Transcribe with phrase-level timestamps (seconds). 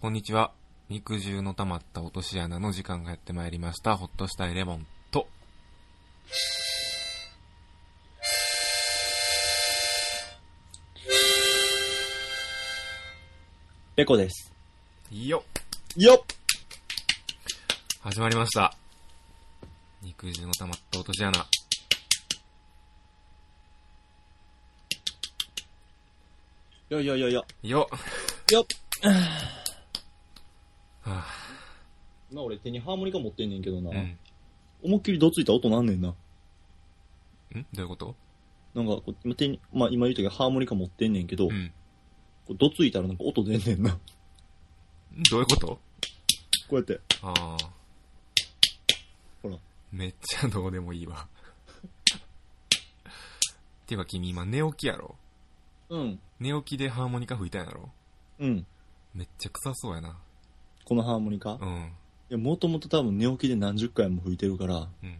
[0.00, 0.52] こんにちは。
[0.88, 3.96] 肉汁の溜まった落とし穴の時間がやってまいりました。
[3.96, 5.26] ほっとしたいレモンと、
[13.96, 14.52] ペコです。
[15.10, 15.42] よ
[15.98, 16.20] っよっ
[18.00, 18.76] 始まりました。
[20.02, 21.46] 肉汁の溜まった落とし穴。
[26.92, 27.46] よよよよ。
[27.62, 28.66] よっよっ
[31.00, 31.24] は
[32.30, 33.90] な、俺手にハーモニカ持ってんねんけどな。
[33.90, 34.18] ぁ、うん。
[34.82, 36.10] 思いっきりどついた音なんねんな。
[36.10, 36.14] ん？
[36.14, 36.18] ど
[37.78, 38.14] ういうこと？
[38.74, 41.72] なんかこう、今手に、まあ今言ったけどハーモニカ持ってんねんけど、こうん。
[42.50, 43.92] うどついたらなんか音出んねんな。
[43.92, 43.98] こ
[45.30, 45.80] どういうこと？
[46.72, 47.00] うやって。
[47.22, 47.56] ああ。
[49.42, 49.56] ほら。
[49.90, 51.26] めっちゃどうでもいいわ。
[53.86, 55.16] ていうか君今寝起きやろ
[55.92, 56.20] うん。
[56.40, 57.90] 寝起きでハーモニカ吹いたんやろ？
[58.40, 58.66] うん。
[59.14, 60.16] めっちゃ臭そうやな。
[60.84, 61.92] このハーモニカ、いうん。
[62.30, 65.16] や、もともと多分寝起きで何十回も吹いてるから、うん。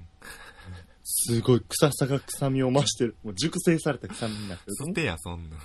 [1.04, 3.16] すごい臭さが臭みを増してる。
[3.22, 4.74] もう熟成された臭みになってる。
[4.76, 5.60] 捨てや、そんなん。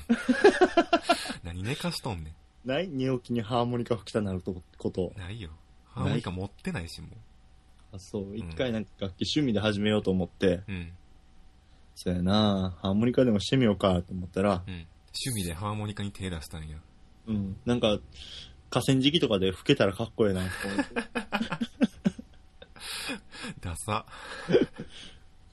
[1.43, 2.33] 何寝かしとんね
[2.65, 2.89] ない？
[2.89, 5.13] 寝起きにハーモニカ吹きたなるとこと。
[5.15, 5.19] ん。
[5.19, 5.51] ないよ。
[5.85, 7.07] ハーモニカ持ってないし、も
[7.93, 8.35] あ、そう。
[8.35, 10.63] 一回なんか楽器趣味で始めようと思って、う。
[10.67, 10.91] うん。
[11.95, 14.85] そうやなハーモニカでもしてみようかと思ったら、うん。
[15.25, 16.77] 趣味でハーモニカに手出したんや。
[17.27, 17.57] うん。
[17.65, 17.99] なんか、
[18.69, 20.43] 河川敷とかで吹けたらかっこええな。
[23.61, 24.05] ダサ。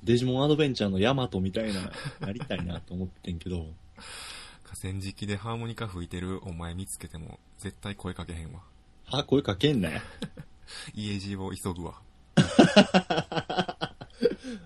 [0.03, 3.69] デジモンアドベンチャーのヤマトみたいな、なりたいなと思ってんけど、
[4.65, 8.61] 河川敷でハーモニカ吹いてるお前見つけても絶対声かけへんわ。
[9.07, 10.01] は、声かけんなよ。
[10.95, 12.03] 家路を急ぐわ。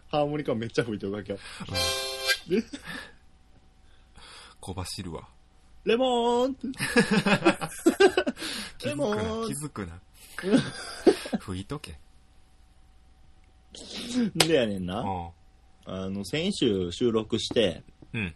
[0.08, 1.38] ハーモニカめっちゃ吹いてるわけよ。
[2.48, 2.62] で
[4.68, 5.28] 小走るわ。
[5.84, 6.56] レモーン
[8.84, 9.98] レモ、ー ン気づくな。
[11.38, 11.98] 吹 いとけ。
[14.34, 15.02] でやねんな。
[15.06, 15.30] あ
[15.86, 18.34] あの、先週収録して、うん。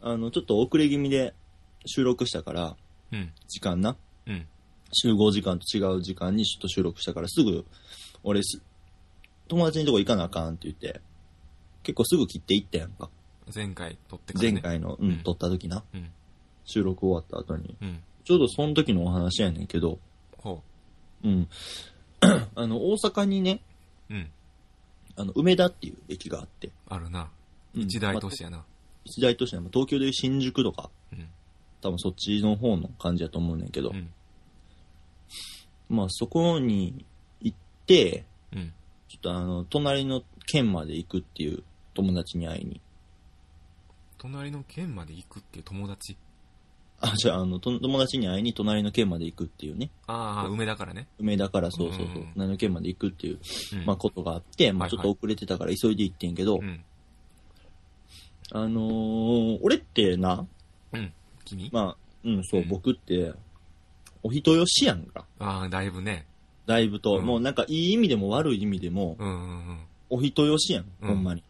[0.00, 1.34] あの、ちょっと遅れ気味で
[1.84, 2.76] 収録したから、
[3.12, 3.32] うん。
[3.48, 3.96] 時間な。
[4.26, 4.46] うん。
[4.92, 7.66] 集合時間と違う時間にちょっと収録したから、すぐ、
[8.22, 8.62] 俺す、
[9.48, 11.02] 友達のとこ行かなあかんって言って、
[11.82, 13.10] 結構すぐ切っていったやんか。
[13.52, 14.52] 前回撮ってからね。
[14.52, 14.62] 前。
[14.62, 15.82] 回の、うん、うん撮った時な。
[15.94, 16.10] うん。
[16.64, 17.76] 収録終わった後に。
[17.80, 18.02] うん。
[18.24, 19.98] ちょうどその時のお話やねんけど、
[20.38, 20.62] ほ
[21.22, 21.48] うん。
[22.54, 23.60] あの、大阪にね、
[24.10, 24.14] う。
[24.14, 24.30] うん。
[25.16, 26.70] あの、梅田っていう駅があって。
[26.88, 27.28] あるな。
[27.74, 28.64] うん一大都市やな。
[29.04, 29.68] 一大都市なの。
[29.68, 31.28] 東京でいう新宿とか、うん。
[31.80, 34.10] 多分そっちの方の感じやと思うねんけど、うん。
[35.88, 37.04] まあそこに
[37.40, 38.72] 行って、うん。
[39.08, 41.62] ちょっとあの、隣の県まで行くっていう
[41.94, 42.80] 友達に会いに。
[44.24, 46.16] 隣の県まで行くっていう友達？
[46.98, 49.90] あ、じゃあ、あの、と友達に会いに隣の県まで行くっていうね。
[50.06, 51.06] ああ、梅だからね。
[51.18, 53.38] 梅田からそうそうそう、うん隣の県まで行くっていう、
[53.74, 53.84] うん。
[53.84, 56.82] まあことがあって、まあちょっと遅れてたから急いで行ってんけど、うん。
[58.52, 60.46] あのー、俺ってな、
[60.92, 61.12] うん。
[61.44, 61.68] 君？
[61.70, 63.34] まあ、うん、そう、うん僕って、
[64.22, 65.26] お人よしやんか。
[65.38, 66.26] ああ、だいぶね。
[66.64, 69.78] だいぶと、うんもうなんかいい意味でも悪い意味でも、うんうんうん。
[70.08, 71.42] お人よしやんほんまに。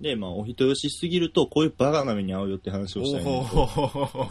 [0.00, 4.30] で、まあ、お人よしすぎると、こういうバカな目に遭うよって話をしたいねんおお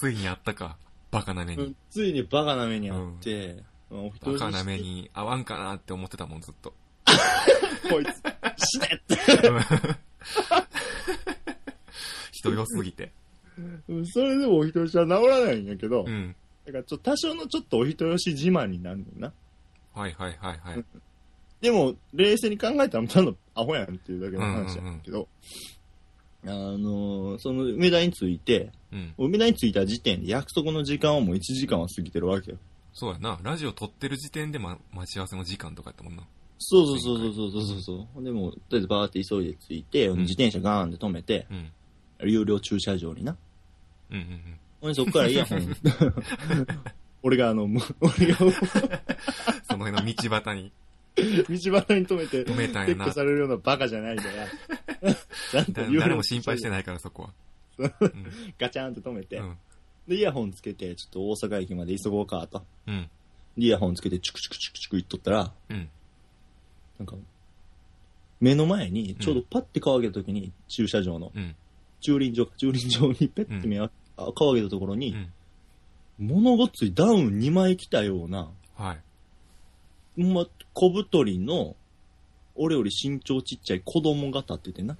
[0.00, 0.78] ついにあったか。
[1.10, 1.76] バカな目にうん。
[1.90, 6.72] ついにバカな目に遭って、まあお人よしバカな目に合わんかなって思ってたもん、ずっと。
[7.88, 8.22] こいつ、
[8.66, 9.16] 死ねって。
[12.32, 13.12] 人良すぎて。
[13.88, 16.34] うんそれでもお人よしは治らないんやけど、うん。
[16.66, 19.32] だからちょっと多少のちょっとお人よし自慢になるねんな。
[19.92, 20.84] はいはいはいはい。
[21.64, 25.26] でも、冷静に考えたらただのアホやんっていうだけの話やけど、
[26.44, 29.14] あのーその梅田に着いて、うん。
[29.16, 32.58] 梅田に着いた時点で約束の時間はもう1時間は過ぎてるわけよ。
[32.92, 33.38] そうやな。
[33.42, 36.22] ラジオ撮ってる時点で、ま、待ち合わせの時間とかやったもんな。
[36.58, 38.06] そうそうそうそうそうそうそう。
[38.12, 41.72] ほんでもう、とりあえずバーって急いで着いて、ん自転車ガーンって止めて、うん。
[42.28, 43.34] 有料駐車場にな。
[44.10, 45.76] うんうんほんでそっからイヤホン、
[47.24, 48.52] 俺があの、もう俺がうん。
[48.52, 50.70] その辺の道端に
[51.16, 53.12] 道端に止めて、止めたんやな撤去。
[53.12, 55.12] されるようなバカじゃないから、
[55.54, 56.70] なんとだ有料誰も心配してい。
[56.70, 57.32] ないから、そこは。
[58.58, 59.56] ガチャンって止めて、うん。
[60.08, 62.64] で、イヤホンつけて、ちょっと大阪駅まで急ごうかと。
[62.86, 63.08] うん。
[63.56, 65.88] でイヤホンつけて、チュクチュクチュクチュク言っとったら、うん。
[66.98, 67.16] なんか、
[68.40, 71.54] 目の前に、ちょうどパッて顔上げた時に、駐車場の、うん。
[72.00, 75.32] 駐輪場か、駐輪場にペッて目あ、あ顔上げたところに、うん。
[76.18, 79.00] 物ごっついダウン2枚着たような、はい。
[80.16, 81.76] ま、小太りの
[82.54, 84.96] 俺より身長ちっちゃい子供が立っててな。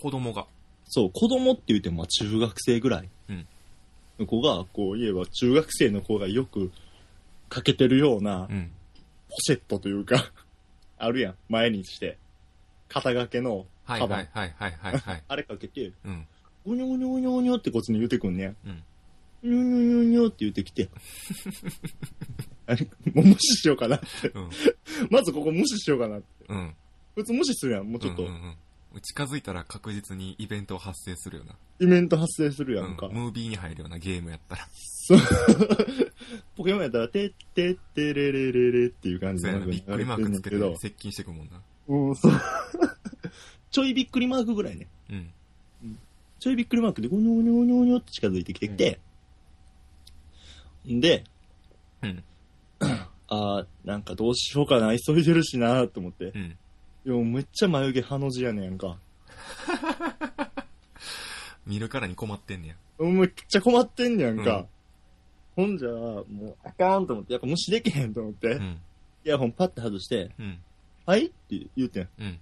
[0.00, 0.46] 子供が。
[0.86, 3.08] そう、子供って言うてもまあ中学生ぐらい。
[3.28, 3.46] うん
[4.18, 6.70] の子が、こう言えば中学生の子がよく
[7.48, 8.70] かけてるようなうん。
[9.28, 10.30] ポシェットというか、
[10.98, 12.18] あるやん、前にして。
[12.88, 14.18] 肩掛けのはいカバン。
[14.18, 15.22] はいはいはいはいはい。
[15.28, 16.26] あれかけて、うん。
[16.66, 18.56] ゴニョゴニョゴニョゴニョってこっちに言うてくんねん。
[18.66, 18.82] うん。
[19.42, 20.88] ニョニョニョニョって言ってきて。
[22.66, 24.28] あれ、もう無視しようかなって。
[24.28, 24.50] うん。
[25.10, 26.26] まずここ無視しようかなって。
[26.48, 26.74] うん。
[27.14, 28.28] 普通無視するやん、もうちょっとうん。
[28.28, 28.56] うんうん
[29.00, 31.54] 近づいたら確実にイベント発生するよな。
[31.80, 33.06] イベント発生するやんか。
[33.06, 34.68] うんムービーに入るようなゲームやったら。
[34.74, 35.18] そう。
[36.56, 40.76] ポケモンやったら、てってってれれれれっていう感じでびっくりマークつけてど。
[40.76, 41.62] 接近してくもんな。
[41.88, 42.32] うん、そう。
[43.70, 44.86] ちょいびっくりマークぐらいね。
[45.10, 45.30] うん。
[46.38, 48.96] ちょいびっくりマークでゴニョゴニョゴニョゴニョって近づいてきてきて、ん
[50.86, 51.24] で、
[52.02, 52.24] うん。
[53.28, 56.26] あー、なんかどうしようかな、急いでるしなと思って。
[56.26, 56.58] うん。
[57.04, 58.98] いや、もうめっちゃ眉毛ハの字やねんか。
[61.66, 64.56] 見るからに困ってんねめっちゃ困ってんねやんか。
[64.58, 64.66] うん
[65.54, 68.56] ほんじゃ、もう、あかんと思って、やっぱ無視できへんと思って、や。
[68.56, 68.80] うん。
[69.24, 70.58] イヤホンパッて外して、うん。
[71.04, 72.08] はいって言うてん。
[72.18, 72.38] うん。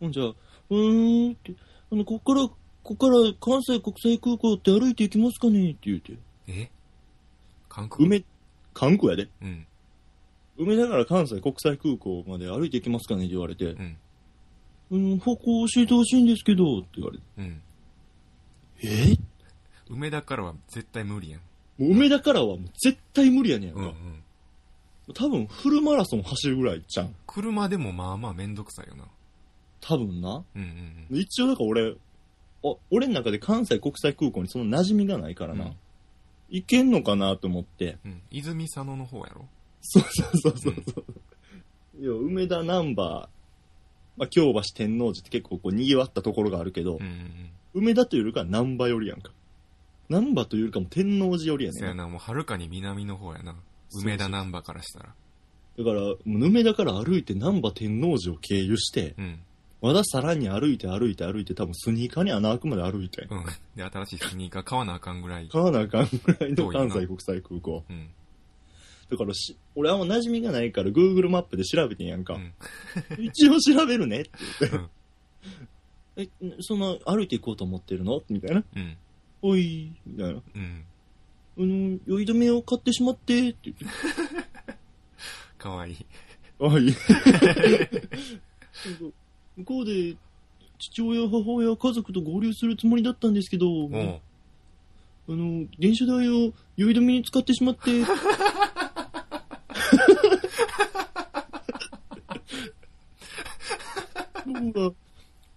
[0.00, 1.54] ほんじゃ、うーんって、
[1.92, 6.14] あの、ここから、ここから関西国際空港って歩いていきますかねって言うて。
[6.46, 6.70] え？
[7.78, 8.24] 韓国梅、
[8.74, 9.28] 関空やで。
[9.42, 9.66] うん。
[10.58, 13.96] 梅だから関西国際空港まで歩いていきますかねって言われてう、ん。
[14.90, 17.24] うん、方向教えてほしいんですけど、って言われて。
[17.38, 17.62] うん。
[18.82, 19.16] え？
[19.90, 21.40] 梅田からは絶対無理やん。
[21.78, 23.80] もう梅田からはもう絶対無理やねんか。
[23.80, 23.94] うんうん。
[25.14, 27.14] 多分フルマラソン走るぐらいじゃん。
[27.26, 29.04] 車でもまあまあめんどくさいよな。
[29.80, 30.44] 多分な。
[30.54, 30.62] うん
[31.10, 31.94] うん一応だから俺、
[32.64, 35.58] あ、俺の中で関西国際空港にその馴染みがないからうん。
[35.60, 35.64] な。
[35.66, 35.76] うん
[36.48, 37.98] 行けんのかなと思って。
[38.04, 38.22] うん。
[38.30, 39.46] 泉佐野の方やろ？
[39.80, 41.04] そうそうそうそうそう。
[42.00, 47.50] いや、梅田ナンバー、まあ、京橋天王寺って結構こう賑わったところがあるけど、うんうんうん。
[47.74, 49.32] 梅田というよりかは難波よりやんか。
[50.08, 51.80] 難波というよりかも天王寺よりやねん。
[51.80, 53.54] そやな、もうはるかに南の方やな。
[54.02, 55.14] 梅田難波からしたら。
[55.78, 59.40] だから、もう梅田から歩いて難波天王寺を経由して、うん。
[59.80, 63.26] まださらに歩いて歩いて歩いて、多分スニーカーに穴開くまで歩いて。
[63.30, 63.44] うん。
[63.76, 65.48] で、新しいスニーカー買わなあかんぐらい。
[65.48, 67.84] 買わなあかんぐらいの関西国際空港。
[67.88, 68.08] うん。
[69.10, 72.34] だからし、俺はもう馴染みがないから Google マップで調べてんやんか。
[72.34, 72.52] うん。
[73.24, 74.30] 一応調べるねって
[74.60, 74.76] 言って。
[74.76, 74.88] うん
[76.18, 76.28] え、
[76.60, 78.20] そんな歩いていこうと思ってるの？
[78.28, 78.64] みたいな。
[78.74, 78.96] うん。
[79.40, 80.42] おい、みたいな。
[80.54, 80.84] うん。
[81.56, 83.86] あの、酔い止めを買ってしまって、って言って。
[85.56, 86.06] かわいい。
[86.58, 86.92] おい。
[89.58, 90.14] 向こうで、
[90.78, 94.20] 父親、母親、家族と合流するつもりだったんですけど、おう。
[95.30, 97.90] あの、電車代を酔い止めに使ってしまって。
[104.46, 104.92] 僕が、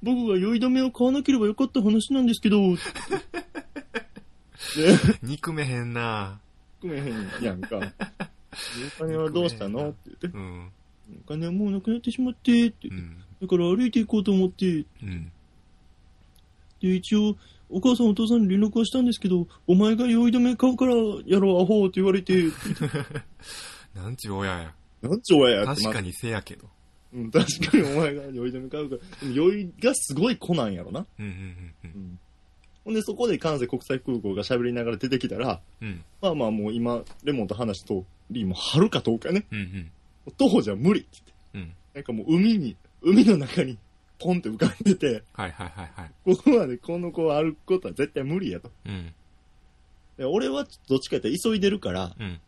[0.02, 2.74] 僕が酔い止めを買わなければよかった話なんですけど、ね、
[5.22, 6.40] 憎めへんな
[6.80, 7.80] 含めへんやんか。
[8.98, 9.90] お金はどうしたの？
[9.90, 10.28] って言って。
[10.28, 10.72] うん。
[11.24, 12.92] お金はもうなくなってしまって、って言って。
[12.92, 13.24] うん。
[13.42, 15.32] だから歩いていこうと思って、うん。
[16.80, 17.36] で、一応、
[17.70, 20.94] お母さんお父さんに連絡はしたんですけど、お前が酔い止め買うから
[21.26, 22.34] やろう、アホって言われて、
[23.96, 24.76] なんちゅう親や。
[25.02, 26.70] なんちゅう親や確かにせやけど。
[27.14, 31.06] うん、確かにお前が酔い止め買うから、酔いがすごい来なんやろな。
[31.20, 32.20] うんうんうん。
[32.84, 35.88] ほんで、そこで関西国際空港が喋りながら出てきたら、うん。
[35.88, 36.04] うん。
[36.22, 39.46] まあまあもう今、レモンと話す通り、もうはるか遠くやね。
[39.52, 39.92] うんうん。
[40.38, 41.10] 徒歩じゃ無理って
[41.54, 41.70] 言って。
[41.70, 41.74] うん。
[41.96, 43.78] なんかもう海に、海の中に、
[44.20, 46.12] ポンって浮かんでて、はいはいはいはい。
[46.24, 48.72] ここまでこの子を歩くことは絶対無理やと。
[48.86, 49.14] うん。
[50.18, 52.40] で俺はどっちかって急いでるから、うん。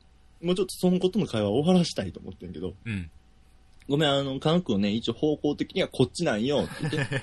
[0.44, 3.10] もうちょっとそのことの会話を終わらしたいと思ってんけど、うん。
[3.90, 7.22] ごめん、あの、関空ね、一応方向的にはこっちなんよ、って言って。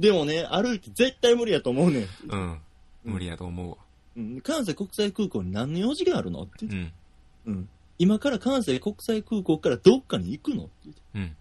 [0.00, 2.06] でもね、歩いて絶対無理やと思うねん。
[2.28, 2.58] うん。
[3.04, 3.76] 無理やと思うわ。
[4.16, 6.92] うん、関西国際空港に何の用事があるのって言って、
[7.46, 7.52] うん。
[7.52, 7.68] うん。
[7.98, 11.02] 今から関西国際空港からどっかに行くのって言って。
[11.14, 11.36] うん。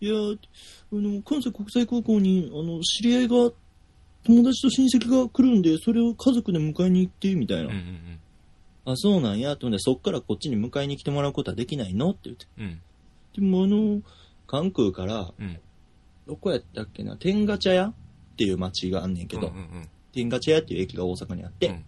[0.00, 0.38] いやー、
[0.92, 3.52] あの、関西国際空港に、あの、知り合いが、
[4.24, 7.64] 友達と親戚が来るんで、それを家族で迎えに行って、みたいな。
[7.64, 8.18] うんうん
[8.88, 12.10] あ、そうなんや、とんで、そっからこっちに迎えに来てもらうことはできないの？
[12.10, 12.46] って言って。
[12.56, 12.80] うん。
[13.34, 14.00] でもあの、
[14.46, 15.58] 関空から、うん。
[16.28, 17.88] どこやったっけな、天下茶屋？
[17.88, 17.94] っ
[18.36, 20.58] ていう町があんねんけど、うんうん天下茶屋？
[20.60, 21.84] っていう駅が大阪にあって、うん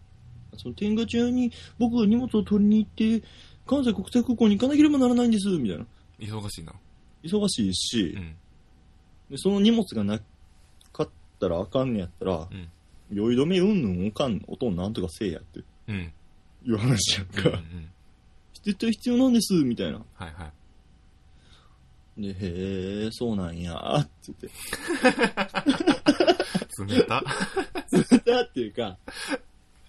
[0.57, 3.25] その天下茶屋に僕が荷物を取りに行って、
[3.65, 5.87] 関西国際空港に行かなければならないんです、みたいな。
[6.19, 6.73] 忙しいな。
[7.23, 8.37] 忙しいし、うん。
[9.31, 10.19] でその荷物がな
[10.93, 11.09] かっ
[11.41, 12.69] たらあかんねやったら、うん。
[13.11, 16.13] 酔い止めうんぬんおかん、おとんなんとかせえやってうん。
[16.67, 17.59] いう話やんうんうんうか。
[17.59, 17.91] ん。
[18.65, 19.99] 絶対必要なんです、みたいな。
[20.15, 20.53] はいは
[22.19, 22.23] い。
[22.23, 25.45] で、へえ、そうなんや、って言って。
[26.95, 27.23] 冷た。
[28.27, 28.99] だっていうか、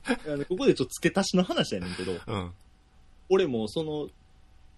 [0.05, 2.51] あの、ここでちょっと付け足しの話やねんけど、うん。
[3.29, 4.09] 俺もその、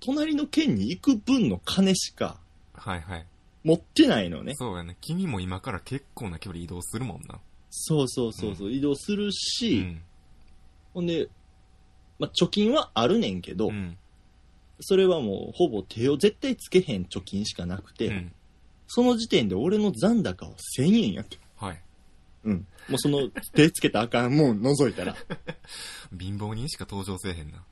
[0.01, 2.37] 隣の県に行く分の金しか
[2.73, 3.25] はいはい。
[3.63, 4.55] 持ってないのね。
[4.55, 4.97] そうやね。
[5.01, 7.39] 君も今から結構な距離移動するもんな。
[7.69, 10.01] そうそうそうそう、移動するうし、ん。
[10.93, 11.29] ほんで、
[12.17, 13.97] まあ、貯金はあるねんけど、うん。
[14.79, 18.33] それはもうほぼ手を絶対つけへん貯金しかなくて、うん。
[18.87, 21.37] その時点で俺の残高は1000円やって。
[21.55, 21.81] はい。
[22.45, 22.67] うん。
[22.89, 25.15] もうその手つけたらあかんもん除いたら。
[26.19, 27.63] 貧乏人しか登場せえへんな。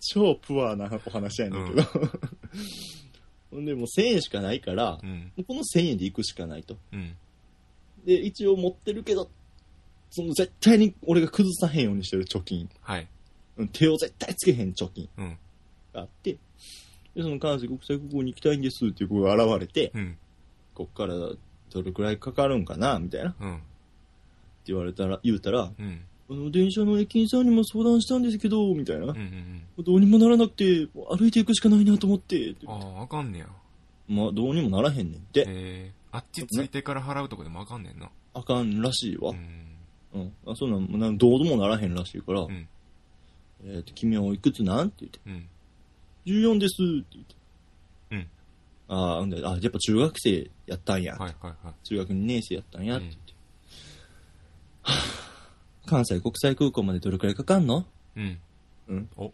[0.00, 1.82] 超プアなお話やねんけど。
[3.50, 5.32] ほんでもう1000円しかないから、うん。
[5.46, 6.76] この1000円で行くしかないと。
[6.92, 7.16] うん。
[8.04, 9.30] で、一応持ってるけど、
[10.10, 12.68] その絶対に俺が崩さへんようにしてる貯金。
[12.80, 13.08] はい。
[13.56, 15.38] うん手を絶対つけへん貯金うん。
[15.92, 16.36] があって、
[17.14, 20.18] で、その関西国際空港に行きたいんですっていう子が現れて、うん。
[20.74, 21.38] こっからど
[21.82, 23.30] れくらいかかるんかなみたいな。
[23.30, 23.60] ってうん。
[24.66, 26.00] 言われたら、言うたら、うん。
[26.28, 29.04] あの、電車の駅員さんにも相談したんですけど、みたいな。
[29.04, 29.10] うん。
[29.78, 29.84] うん。
[29.84, 32.50] どうにもならなくて、もう歩いていくしかないなと思って。
[32.50, 33.46] ってああ、あかんねや。
[34.08, 35.44] まあ、どうにもならへんねんって。
[35.46, 38.08] ええあっちついてから払うとかでもあかんねんな。
[38.32, 39.34] あかんらしいわう。
[39.34, 39.66] ん。
[40.14, 40.32] うん。
[40.46, 42.68] あそんなんなん、どうもならへんらしいから、うん。
[43.64, 44.88] えっ、と、君はおいくつなん？
[44.88, 45.48] って言って、うん。
[46.26, 47.34] 14ですって言って。
[48.12, 48.28] うん。
[48.88, 51.16] ああ、ほんで、あ、やっぱ中学生やったんや。
[51.16, 51.74] はいはいはい。
[51.84, 53.32] 中学2年生やったんやって言って。
[54.82, 55.22] はぁ
[55.86, 57.86] 関西国際空港までどれくらいかかんの？
[58.16, 58.38] うん。
[58.88, 59.08] うん。
[59.16, 59.32] お、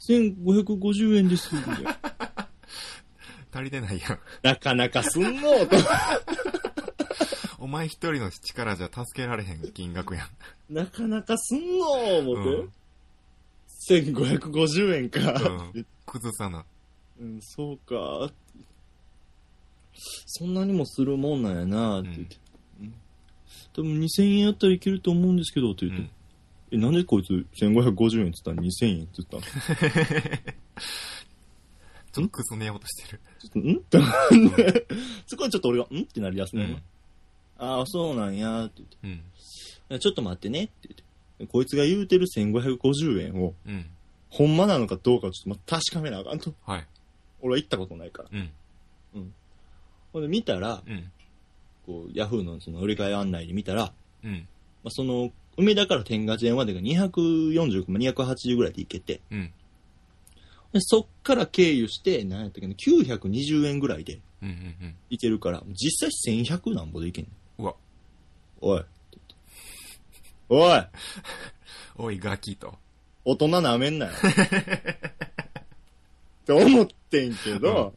[0.00, 1.50] 1550円です。
[3.52, 4.18] 足りてないやん。
[4.42, 5.76] なかなかすんのと。
[7.58, 10.74] お前一人の力じゃ助けられへん金額やん。
[10.74, 11.86] なかなかすんの
[12.18, 12.78] 思うんって。
[13.94, 15.32] 1550円か。
[15.74, 15.86] うん。
[16.06, 16.64] 崩さな。
[17.20, 18.30] うん、そうか。
[20.26, 22.36] そんなにもするもんなんやなって言って。
[23.82, 26.02] うん多分2000円やったらいけると思うんですけど、って言って。
[26.02, 26.10] うん
[26.70, 27.30] え、なんでこいつ
[27.62, 28.50] 1550円って言った？
[28.50, 29.42] ら2000円って言ったの？
[32.12, 33.20] ちょっとくすねようとしてる。
[33.38, 33.98] ちょっと、
[34.36, 34.50] ん
[35.26, 36.00] そこはちょっと俺が、ん？
[36.02, 36.82] ってなりやすね、うん
[37.60, 39.10] ああ、そうなんや、って言ってうん。
[39.10, 39.20] い
[39.88, 39.98] や。
[39.98, 40.96] ちょっと待ってね、って言っ
[41.38, 41.46] て。
[41.46, 43.86] こいつが言うてる1550円を、うん。
[44.30, 46.54] ほんまなのかどうかちょっとま確かめなあかんと。
[46.66, 46.86] はい。
[47.40, 48.28] 俺は行ったことないから。
[48.32, 48.50] うん。
[50.12, 51.10] ほんで見たら、うん。
[51.88, 54.46] こう、ヤフーのその売り買い案内で見たら、うん。
[54.84, 59.52] まあ、その、梅田から天下寺までが240か、まあ、280ぐらいで行けて、うん。
[60.70, 64.48] でそっから経由して、何やったっけな、920円ぐらいでうん。
[64.50, 64.54] うん。
[64.54, 64.94] うん。
[65.08, 67.62] 行けるから、実際1100なんぼで行けんねん。
[67.62, 67.74] うわ。
[68.60, 68.84] おい。
[70.50, 70.82] おい
[71.96, 72.74] おい、ガキと。
[73.24, 74.12] 大人なめんなよ。
[74.12, 74.16] っ
[76.44, 77.92] て思ってんけど、うんっ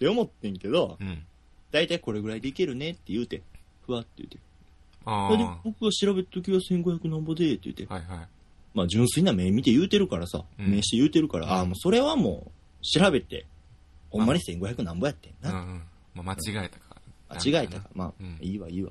[0.00, 1.26] て思ってんけど、うん。
[1.70, 3.42] だいたいこれぐらいでいけるねって言うて、
[3.86, 4.38] ふわって言うて。
[5.06, 7.94] あで僕が調べた時は1500なんぼでって言って、あ。
[7.94, 8.28] はいはい。
[8.74, 13.46] まあ純粋な目見て言うてるからさ、うん目して言うてるから、ああ、もうそれはもう調べて、
[14.10, 15.50] ほんまに1500なんぼやってんな。
[15.50, 15.82] うんうん。
[16.14, 16.96] まあ、間違えたか。
[17.28, 18.90] 間違えたから、まあ、うんいいわいいわ。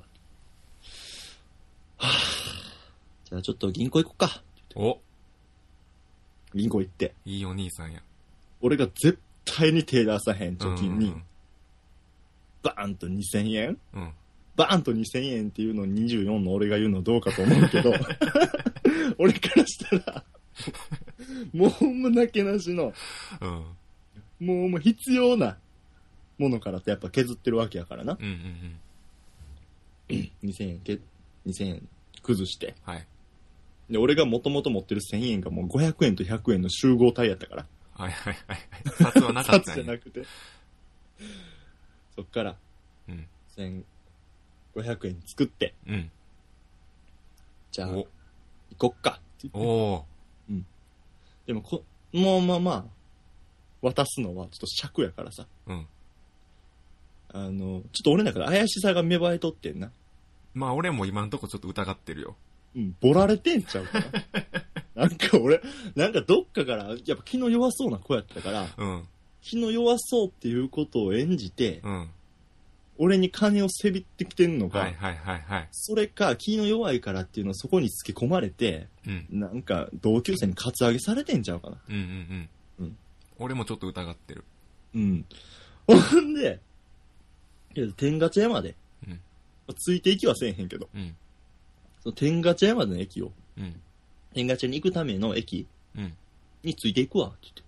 [1.98, 4.42] はぁ、じゃあちょっと銀行行こっか。
[4.74, 4.98] お
[6.54, 7.14] 銀行行って。
[7.24, 8.02] いいお兄さんや。
[8.60, 11.22] 俺が絶対に手出さへん貯金にうん、
[12.62, 13.78] バーンと2000円？
[13.94, 14.02] うん。
[14.02, 14.12] うん。
[14.56, 17.94] バーンと2000円っていうのを24の俺が言うのどうかと思うけど、
[19.16, 20.24] 俺からしたら、
[21.54, 22.92] もうほんまなけなしの、
[23.40, 23.46] う
[24.44, 24.46] ん。
[24.46, 25.56] もうもう必要な
[26.38, 28.18] ものからってやっぱ削ってるわけやからな。
[28.20, 28.32] うんうん
[30.10, 30.30] うん。
[30.44, 30.98] 2000円け、
[31.46, 31.88] 2000円
[32.22, 32.74] 崩して。
[32.82, 33.06] はい。
[33.88, 37.66] で、俺がもともと持ってる1000円がもう500円と100円の集合体やったから。
[37.94, 39.12] はいはいはいはい。
[39.12, 39.98] 札はなかったんや 札じゃな。
[39.98, 40.22] くて。
[42.20, 42.56] そっから
[43.08, 43.26] うん。
[44.76, 46.10] 1500円作って、うん。
[47.72, 48.06] じゃあ、お行
[48.76, 49.58] こっかって言って。
[49.58, 50.10] おー。
[51.46, 52.84] でもこ、もうまあまあ、
[53.82, 55.46] 渡すのはちょっと尺やからさ。
[55.66, 55.86] うん。
[57.32, 59.90] あの、ちょっと俺の中で怪しさが芽生えとってんな。
[60.54, 62.36] まあ俺も今んとこちょっと疑ってるよ。
[62.76, 64.06] うん、ボられてんちゃうかな。
[65.06, 65.60] なんか俺、
[65.96, 69.08] なんかどっかから、やっぱ気の弱そうな子やったから、うん。
[69.42, 72.10] 気の弱そうっていうことを演じて、うん。
[72.98, 75.68] 俺に金をせびってきてんのか、はいはいはいはい。
[75.72, 79.26] それか気の弱いからっていうのをそこにつけ込まれて、うん。
[79.30, 81.78] なんか同級生にカツアゲされてんちゃうかな。
[81.88, 82.48] うんうんうん。
[82.80, 82.96] うん
[83.42, 84.44] 俺もちょっと疑ってる。
[84.94, 85.24] うん。
[85.86, 86.60] ほんで、
[87.74, 88.76] いや天ガチャ山で、
[89.08, 89.20] うん
[89.78, 91.16] ついていきはせえへんけど、うん。
[92.02, 93.80] その天ガチャ山での駅を、うん。
[94.34, 95.66] 天ガチャに行くための駅
[95.96, 96.12] うん。
[96.62, 97.62] についていくわ、って言って。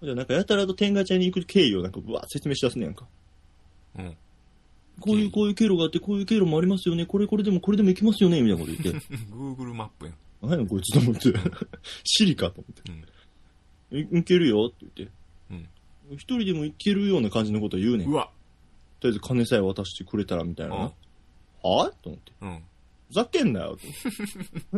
[0.00, 3.06] うんじゃあなんかやたらと天ガチャに行く経緯をなんかぶわー説明しだすねやんか。
[3.98, 4.16] うん。
[5.00, 7.06] こういう、こういう経路があって、こういう経路もありますよね。
[7.06, 8.42] これ、これでも、これでも行きますよね。
[8.42, 9.06] みたいなこと言って。
[9.30, 10.14] Google マップやん。
[10.42, 11.32] 何やこいつと思って。
[12.04, 12.98] シリかと思っ
[13.90, 13.98] て。
[13.98, 15.14] い行けるよって言って。
[15.50, 15.68] うん。
[16.14, 18.06] 一人でも行けるような感じのこと言うねん。
[18.06, 18.30] とうわ
[19.02, 20.92] りあえず金さえ渡してくれたらみたいなは
[21.62, 22.32] と思って。
[22.40, 22.62] うん。
[23.08, 23.76] ふざけんなよ。
[23.76, 23.82] と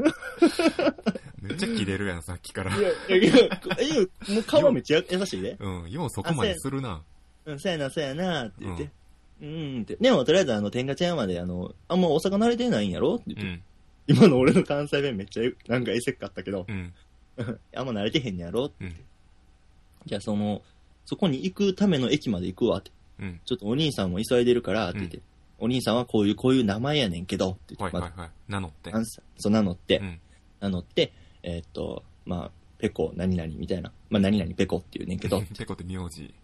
[1.43, 2.77] めっちゃキレるやん、さっきから。
[2.77, 3.35] いや、いや、
[4.29, 5.57] もう顔はめっちゃ優しいで。
[5.59, 5.91] うん。
[5.91, 7.03] ようそこまでするな。
[7.45, 8.91] うん、そうやな、そうやな、って言って。
[9.43, 9.97] うん、って。
[9.97, 13.47] でも、とりあえず、あの、天下茶屋まで、あの、あんま大阪慣れてないんやろって言って。
[13.47, 13.63] うん。
[14.07, 16.93] 今の俺の関西弁めっちゃ、なんかえせっかったけど、うん。
[17.75, 18.85] あんま慣れてへんやろって。
[18.85, 18.97] うん。
[20.07, 20.63] じゃあ、その、
[21.05, 22.93] そこに行くための駅まで行くわって。
[23.19, 23.41] うん。
[23.45, 25.21] ちょっとお兄さんも急いでるから、って言って。
[25.61, 27.97] お兄さんはこういう、こういう名前やねんけど、って言って。
[27.97, 28.31] まはいはいはい。
[28.49, 28.93] 名乗って
[29.37, 30.21] そう名乗って、うん。
[30.61, 31.13] 名乗って、
[31.43, 33.93] えーっと、まあ、ペコ何々みたいな。
[34.09, 36.35] まあ、何々ペコって言うねんけど、 ペコって名字。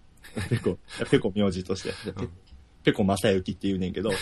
[0.50, 0.78] ペコ、
[1.10, 2.30] ペコ名字として、ペうん
[2.84, 4.10] ペコ正幸って言うねんけど、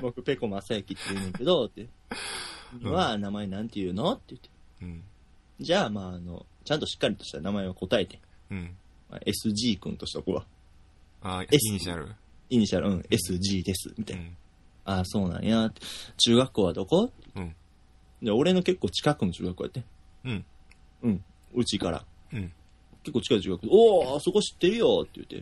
[0.00, 1.82] 僕ペコ正幸って言うねんけど、って。
[2.82, 4.48] うんは、名前なんて言うのって言って。
[4.80, 5.02] うん。
[5.60, 8.18] じゃあ、まあ、あの、ちゃんとしっかりとした名前を答えて、
[8.50, 8.74] うん。
[9.10, 10.46] まあ、SG 君としとくわ。
[11.22, 12.08] あ、イ S ニシャル。
[12.50, 14.22] イニシャル、うん、SG です、みたいな。
[14.22, 14.36] うん。
[14.84, 15.72] ああ、そうなんや。
[16.18, 17.10] 中学校はどこ？
[17.36, 17.54] うん。
[18.22, 19.84] で、俺の結構近くの中学校やって。
[20.24, 20.44] うん。
[21.02, 21.24] うん。
[21.54, 22.04] うちから。
[22.32, 22.52] うん。
[23.02, 23.68] 結構近い中学校。
[23.70, 25.36] おお、あそこ知ってるよって言って。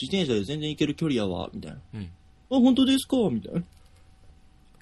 [0.00, 1.78] 自転車で全然行ける距離やわ、みたいな。
[1.94, 2.02] うん。
[2.04, 2.08] あ、
[2.48, 3.16] 本当ですか？
[3.30, 3.62] みたいな。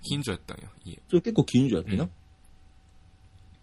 [0.03, 0.99] 近所やったんや、家。
[1.09, 2.09] それ結構近所やってな。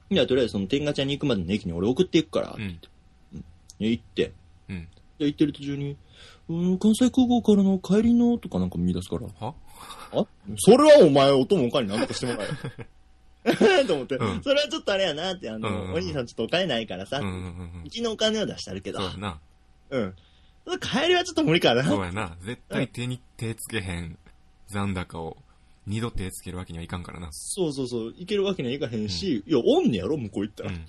[0.09, 2.63] いや、とりあえずその天下茶に行くまでの駅に俺送っていくから、うん。
[2.63, 4.33] いや行って。
[4.69, 4.87] うん。
[5.19, 5.95] で、行ってる途中に、
[6.51, 9.27] うん、関西空港からの帰りのとかなんか見出すから。
[9.39, 9.53] は？
[10.13, 10.25] あ？
[10.57, 12.55] それはお前、お供おかになんとかしてもらえよ。
[13.87, 17.41] と思って、うんそれはちょっとあれやなって、あの、うんうんうんお兄さんちょっとお金ないからさ、うんうんうんう
[17.79, 17.89] んう。
[17.89, 19.39] ちのお金を出してあるけど、そうやな。
[19.89, 20.15] うん。
[20.79, 21.83] 帰りはちょっと無理かな。
[21.83, 22.37] そうやな。
[22.41, 24.17] 絶対手に手つけへん
[24.67, 25.37] 残高を
[25.87, 27.29] 二度手つけるわけにはいかんからな。
[27.31, 30.69] そうそうそう、行けるわけにはいかへんし、いや、おんねやろ、向こう行ったら。
[30.69, 30.85] うん。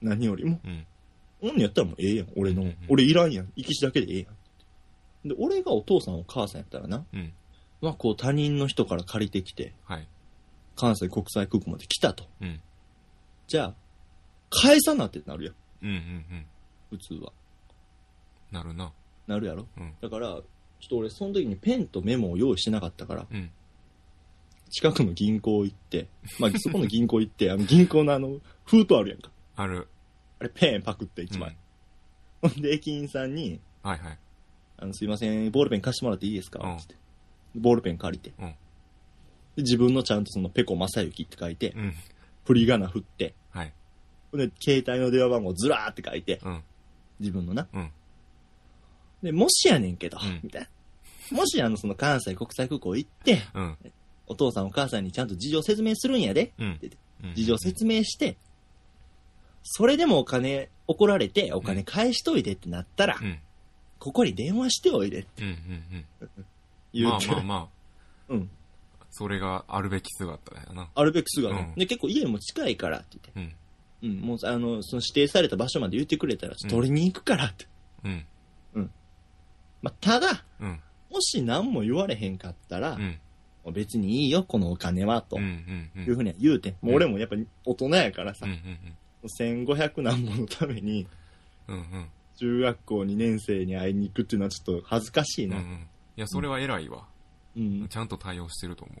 [0.00, 0.58] 何よりも。
[0.64, 0.86] うん。
[1.42, 2.62] おんねやったらもうええやん、俺の。
[2.62, 3.52] うんうん俺いらんやん。
[3.56, 4.26] 行きしだけでええやん。
[5.24, 7.32] で、俺がお父さんお母さんやったらな、うん。
[7.80, 10.06] まあこう他人の人から借りてきて、はい。
[10.76, 12.24] 関西国際空港まで来たと。
[12.40, 12.60] うん。
[13.46, 13.74] じゃあ、
[14.50, 16.46] 返さなってなるやん、うんうんうん。
[16.90, 17.32] 普通は。
[18.50, 18.92] なるな。
[19.26, 19.66] なるやろ？
[19.76, 19.94] うん。
[20.00, 20.42] だから、ちょっ
[20.88, 23.50] と俺その時にペンとメモを用意してなかったから、うん。
[24.70, 26.06] 近くの銀行行って、
[26.38, 29.30] まあそこの銀行行って、あの銀行のあの、封筒あるやんか。
[29.56, 29.88] ある。
[30.38, 31.56] あれペンパクって一枚。
[32.40, 34.18] ほんで、駅員さんに、はいはい。
[34.80, 36.60] あの、すいません、ボールペン貸してもらっていいですか？
[36.66, 36.94] うんつって。
[37.54, 38.32] ボールペン借りて。
[38.38, 38.48] うん。
[39.56, 41.94] で自分のちゃんとそのペコ正幸って書いて、うん。
[42.44, 43.72] 振り仮名振って、はい。
[44.32, 46.62] で、携帯の電話番号ずらーって書いて、うん。
[47.18, 47.66] 自分のな。
[47.72, 47.90] うん。
[49.22, 50.62] で、もしやねんけど、うんみたい
[51.30, 51.36] な。
[51.36, 53.76] もしあの、その関西国際空港行って、うん。
[54.26, 56.52] お父さんお母さんにちゃんと事情説明するんやで。
[56.58, 56.90] うんって。
[57.34, 58.38] 事情説明して、
[59.62, 63.38] それでもお金怒られて、お金返しといてってなったら、うん。
[64.00, 65.48] ここに電話しておいでってうん。
[65.48, 66.04] うん。
[66.92, 67.68] 言うて、まあまあまあ、
[68.34, 68.50] うん。
[69.10, 70.88] それがあるべき姿だよな。
[70.94, 73.54] あるべき姿、うんで、結構家も近いからって言って。
[74.02, 74.10] うん。
[74.10, 77.66] うん、もう、あの、その指定された場所まで言ってくれたら、取りに行くからって。
[78.04, 78.26] うん。
[79.82, 80.80] まあ、ただ、うん。
[81.10, 83.18] もし何も言われへんかったら、うん。
[83.72, 85.42] 別にいいよ、このお金は、とうん。
[85.42, 85.90] うん。
[85.96, 86.04] うん。
[86.04, 86.76] いうふうには言うて。
[86.80, 88.52] もう俺もやっぱ大人やからさうん。
[88.52, 89.64] う、ん。
[89.66, 91.06] 1500何本のために、
[91.68, 91.76] うん。
[91.76, 92.06] うん。
[92.40, 95.52] 中学校2年生に会いに行くっていうのはちょっと恥ずかしいうん。
[95.52, 95.60] うな。
[95.60, 95.88] ん。
[96.16, 97.06] いや、それは偉いわ。
[97.56, 97.88] うん。
[97.88, 98.94] ちゃんと対応してると思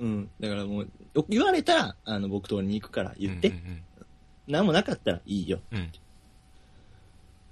[0.00, 0.04] う。
[0.04, 0.30] うん。
[0.40, 3.48] だからもう、よ言われたら、あの、僕通りに行くから言って。
[3.48, 3.82] うん
[4.48, 5.60] 何もなかったらいいよ。
[5.70, 5.90] うんうん。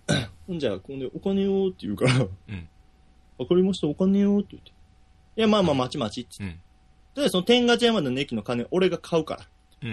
[0.46, 2.53] ほんじゃあ、今度お金をって言うから、わう
[3.44, 3.46] ん。
[3.46, 4.70] かりました、お金をって言って。
[5.37, 6.42] いや、まあまあ、待ち待ちって。
[6.42, 6.61] うん。
[7.22, 9.46] で、その天下茶屋までの駅の金、俺が買うから。
[9.83, 9.88] うん。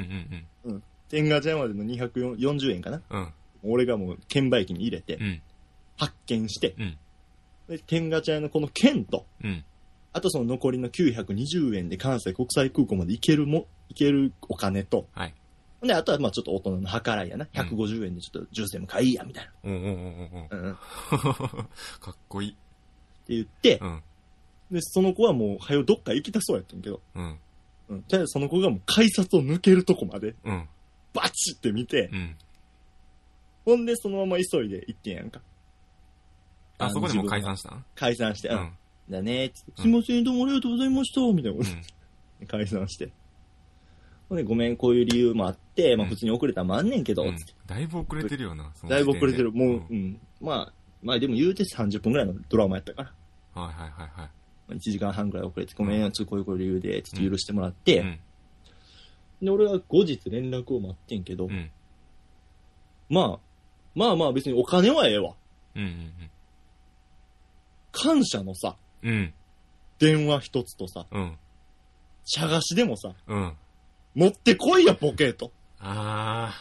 [0.65, 0.71] うん。
[0.71, 0.83] うん。
[1.09, 3.01] 天下茶屋までの240円かな。
[3.09, 3.33] うん。
[3.63, 5.41] 俺がもう券売機に入れてう、ん。
[5.97, 6.97] 発券して、うん。
[7.69, 9.63] で天下茶屋のこの券と、うん。
[10.11, 15.33] あとその残りの920円で関西国際空港まで行けるも、行けるお金と、はい。
[15.81, 17.45] で、あとはまあちょっと大人の計らいやな。
[17.53, 20.57] 150円でちょっとジュースでも買いや、みたいおうんうんうんうんな。
[20.57, 20.71] うん。
[20.71, 20.75] っ
[21.99, 22.55] てかっこいい。
[23.27, 24.01] 言ってう、ん。
[24.71, 27.39] で、その子はもう、はよどっか行きたそうやったんやけど、うん。
[27.89, 28.03] うん。
[28.03, 30.67] ただその子がもう改札を抜けるとこまで、うん。
[31.13, 32.35] バチって見て、うん。
[33.65, 35.41] ほんでそのまま急いで行ってんやんか。
[36.77, 37.85] あ、そこでもう解散したん？
[37.95, 38.57] 解散して、うん。
[38.57, 38.71] うん。
[39.09, 41.81] だねつって、うんすいません、どうもありがとうございました、みたいなことうん
[42.39, 43.09] で 解散して。
[44.29, 49.51] ほんで、ごめん、こういう理由もあって、まあうん普通に遅れたらもあんねんけど、うんつってだいぶ遅れてるよな、そのだいぶ遅れてる。
[49.51, 50.19] 時点でもう、うん。
[50.41, 53.13] まあ、まあでも言うて30分ぐらいのドラマやったから。
[53.55, 54.09] うんはいはいはいはい。
[54.17, 54.29] ま
[54.69, 58.19] あ1時間半ぐらい遅れて、ごめん、ちょっとこういうこういう理由で、ちょっと許してもらって、うん。
[59.45, 61.69] で、俺は後日連絡を待ってんけど、うん。
[63.09, 63.52] まあ、
[63.95, 65.33] まあまあ別にお金はええわ。
[65.75, 66.13] うんうん
[67.93, 69.09] 感謝のさ、うん。
[69.09, 69.33] うん。
[69.99, 71.37] 電話一つとさ、うん。
[72.25, 73.53] 茶菓子でもさ、うん。
[74.15, 75.51] 持ってこいや、ボケと。
[75.79, 76.53] あ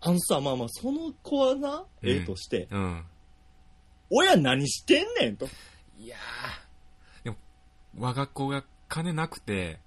[0.00, 2.74] あのさ、まあまあ、その子はな、うんええとして、ー。
[2.74, 3.04] うん。
[4.10, 5.46] 親何してんねんと。
[5.98, 7.24] いやー。
[7.24, 7.36] でも、
[7.98, 9.78] 我が子が金なくて、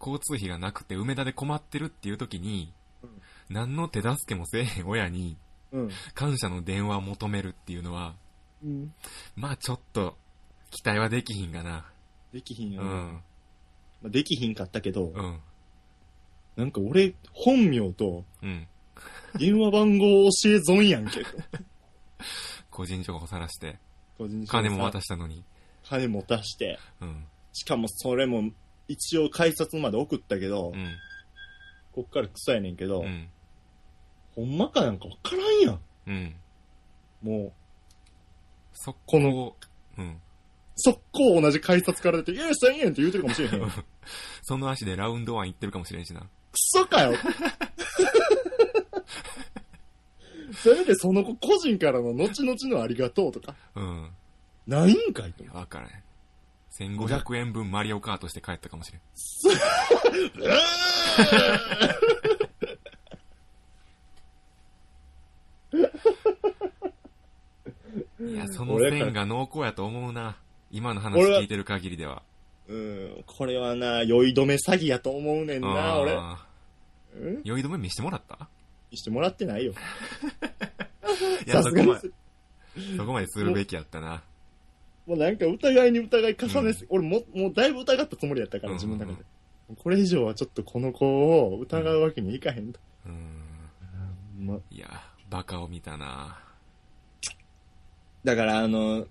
[0.00, 2.72] 交通費がなくて梅田で困ってるっていう時に、
[3.48, 5.36] 何の手助けもせえへん親に
[5.72, 5.90] うん。
[6.14, 8.14] 感謝の電話を求めるっていうのは、
[8.64, 8.92] うん。
[9.36, 10.16] まあちょっと、
[10.70, 11.86] 期待はできひんがな。
[12.32, 13.22] できひんよ、うん。
[14.02, 15.40] まあ、できひんかったけど、うん。
[16.56, 18.66] なんか俺、本名とうん。
[19.38, 21.30] 電話番号教え損やんけと。
[22.70, 23.78] 個人情報さらして、
[24.18, 25.44] 個人情報さ金も渡したのに。
[25.84, 27.24] 金も出して、うん。
[27.52, 28.50] しかもそれも
[28.88, 30.96] 一応改札まで送ったけど、うん。
[31.92, 33.28] こっからクソやねんけど、うん。
[34.40, 35.80] ほんまかなんかわからんやん。
[36.06, 36.34] うん。
[37.22, 37.52] もう、
[38.72, 39.54] そこの、
[39.98, 40.18] うん。
[40.76, 42.50] 速攻同じ改札から出て、いや、1000
[42.80, 43.60] 円って言うてるかもしれへん。
[43.60, 43.68] ク
[44.42, 46.26] その足でラウンドワン行ってるかもしれんしな。
[46.54, 47.14] ソかよ
[50.52, 54.10] せめてその子個人からの後々のありがとうとか、うん。
[54.66, 55.90] ないんかいとわからん。
[56.78, 59.02] 1500円分マリオカートして帰ったかもしれん。
[68.20, 70.36] いや、その線が濃厚やと思うな。
[70.70, 72.22] 今の話聞いてる限りでは。
[72.68, 76.12] うん、これはな、酔い止め詐欺やと思うねんな、俺。
[76.12, 76.46] あ
[77.16, 77.34] うん？
[77.38, 78.48] ー酔い止め見してもらった？
[78.92, 79.72] してもらってないよ。
[81.46, 82.10] いや、そこまで、
[82.96, 84.22] そこまでするべきやったな。
[85.06, 89.24] もうなんか疑いに疑い重ねす、俺も、もうだいぶ疑ったつもりやったから、自分の中で。
[89.78, 92.78] これ以上はちょっとこの子を疑うわけにいかへんと。
[93.06, 94.46] うん。
[94.46, 94.88] ま、いや、
[95.28, 96.38] バカを見たな。
[98.24, 99.06] だからあの、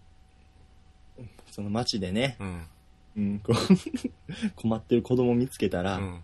[1.52, 2.68] その街でね、うん。
[3.18, 3.56] うん、こう
[4.56, 6.24] 困ってる子供見つけたら、うん。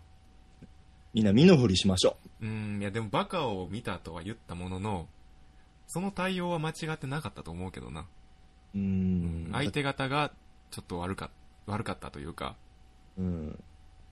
[1.14, 5.08] みんな身の振りしましょうん、いやでもバカを見たとは言ったものの、
[5.88, 8.02] その対応は間違ってなかったと思うけどな。
[8.02, 8.78] う。
[8.78, 9.50] うん。
[9.52, 10.32] 相手方が
[10.72, 11.32] ちょっと悪か
[11.66, 12.56] 悪かったというか、
[13.18, 13.64] うん。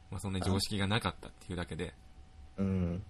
[0.10, 1.94] まあ、そんな常識がなかったっていうだけで、
[2.58, 3.04] うん。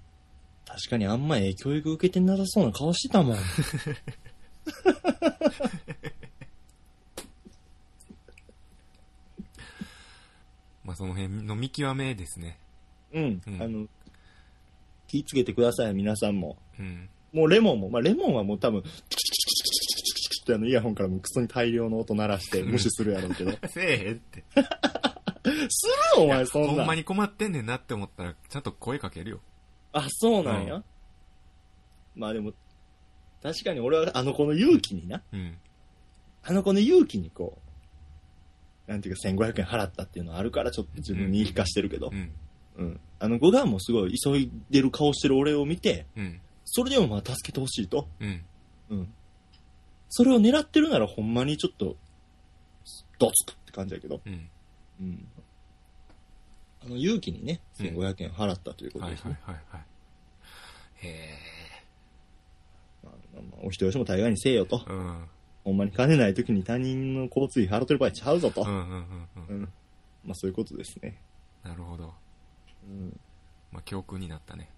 [0.65, 3.37] 確かにあんまええ教育受けてなさそうな顔してたもん。
[10.83, 12.59] まあ、その辺の見極めですね。
[13.13, 13.41] うん。
[13.47, 13.87] うんあの、
[15.07, 16.57] 気ぃつけてください、皆さんも。
[16.79, 17.09] うん。
[17.31, 23.51] もうレモンも、まあレモンはもう多分、チクチクチクチクチクチクチクってあのイヤホンからもクソに大量の音鳴らして無視するやろうけど。
[23.69, 24.43] せえへんって。
[25.69, 26.75] するお前そんなん。
[26.75, 29.39] ほんまに困ってんねんなって思ったら、ちゃんと声かけるよ。
[29.93, 30.75] あ、そうなんや。
[30.75, 30.83] う
[32.15, 32.53] まあでも、
[33.43, 35.21] 確かに俺はあの子の勇気にな。
[35.33, 35.57] うん。
[36.43, 37.57] あの子の勇気にこ
[38.87, 42.31] う、なんていうか1500円払ったっていうのはあるからちょっと自分に言い聞かしてるけどう、ん。
[42.77, 42.99] うん。
[43.19, 46.39] あの子がもうすごい急いでる顔してる俺を見て、うん。
[46.65, 48.07] それでもまあ助けてほしいと。
[48.19, 48.41] うん。
[48.89, 49.13] うん。
[50.09, 51.97] それを狙ってるならほんまにちょっと、
[53.19, 54.49] ドツクって感じだけど、うん。
[55.01, 55.27] うん。
[56.85, 59.37] あの勇気にね、うん1500円払ったということはいですね。
[59.43, 61.07] はいはいはい。
[61.07, 61.52] へえ。
[63.61, 64.81] お人よしも大概にせえよと。
[64.87, 65.25] うん。
[65.63, 68.61] ほんまに金ない時に他人の交通費払ってる場合ちゃうぞと。
[68.61, 69.55] うんうんうんうん。
[69.55, 69.69] うん。
[70.25, 71.17] まあそういうことですね。
[71.63, 72.13] なるほど。
[72.87, 73.19] うん。
[73.71, 74.69] まあ、教訓になったね。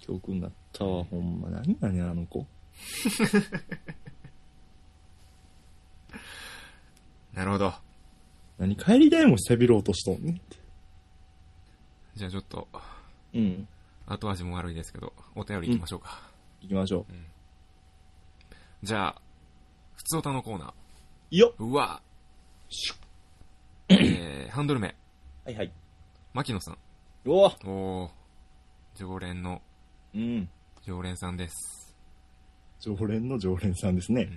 [0.00, 1.48] 教訓になったわ、ほんま。
[1.50, 2.46] 何やねん、あの子。
[7.34, 7.72] なるほど。
[8.58, 10.56] 何帰り代もせびろうとしとんねんって。
[12.14, 12.68] じゃあちょっと、
[13.32, 13.68] うん。
[14.06, 16.30] 後味も悪いですけど、お便り行きましょうか。
[16.60, 17.06] 行きましょ
[18.84, 19.22] じゃあ、
[19.96, 20.68] 普通歌のコーナー。
[20.68, 21.36] う。
[21.36, 22.02] よっうわ
[23.88, 24.94] えー、ハンドル名、
[25.46, 25.72] はいはい。
[26.34, 26.78] 牧野さん。
[27.24, 28.10] うわおー、
[28.94, 29.62] 常連の
[30.14, 30.50] うん。
[30.82, 31.96] 常連さんです。
[32.78, 34.28] 常連の常連さんですね。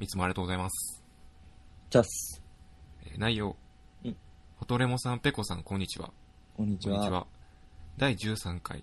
[0.00, 1.04] いつもありがとうございます。
[1.90, 2.42] チャス。
[3.04, 3.54] えー内容
[4.04, 4.16] うん。
[4.56, 6.10] ホトレモさん、ペコさん、こんにちは。
[6.56, 6.96] こんにちは。
[6.96, 7.26] こんにちは。
[7.98, 8.82] 第13回、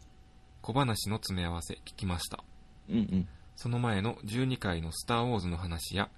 [0.62, 2.42] 小話の詰め合わせ聞きました。
[2.88, 3.28] うんうん。
[3.56, 6.10] その前の12回のスターウォーズの話や、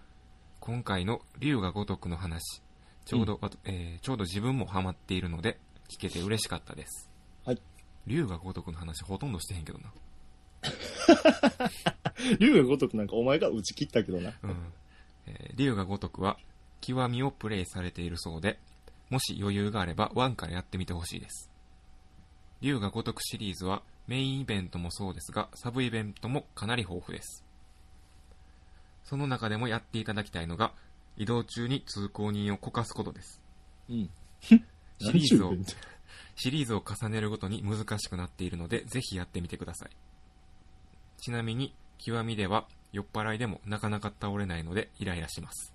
[0.60, 2.62] 今回の竜が如くの話、
[3.06, 7.10] ちょうど、あとえーちょうど自分もハマっているので、聞けて嬉しかったです。
[7.46, 7.62] はい。
[8.06, 9.94] 竜が如くの話ほとんどしてへんけどな。
[12.40, 14.34] 竜が如くなんかお前が打ち切ったけどな。
[14.44, 14.74] うん。
[15.28, 16.38] えー竜が如くは、
[16.82, 18.60] 極みをプレイされているそうで、
[19.10, 21.50] もし余裕があれば1からやってみてほしいです。
[22.62, 27.44] 竜が如くシリーズはメインイベントもそうですが、サブイベントもかなり豊富です。
[29.04, 30.74] その中でもやっていただきたいのが、
[31.18, 33.42] 移動中に通行人をこかすことです。
[33.90, 34.10] うん。
[34.42, 35.54] シリーズを
[36.36, 39.90] シリーズを重ねるごとに難しくなっているので、ぜひやってみてください。
[41.18, 45.74] ちなみに、極みでは酔っ払いでもなかなか倒れないのでイライラします。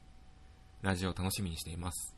[0.82, 2.16] ラジオ楽しみにしています。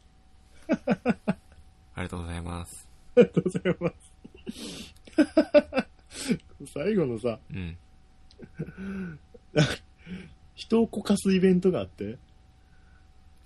[0.68, 2.88] ありがとうございます。
[3.16, 5.83] ありがとうございます。
[6.66, 7.76] 最後のさ、うん。
[10.54, 12.18] 人をこかすイベントがあって、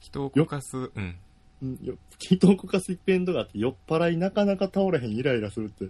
[0.00, 1.16] 人をこかす、うん。
[2.18, 5.88] 人をこかすイベントがあって、酔っ払いなかなか倒れへんイライラするって、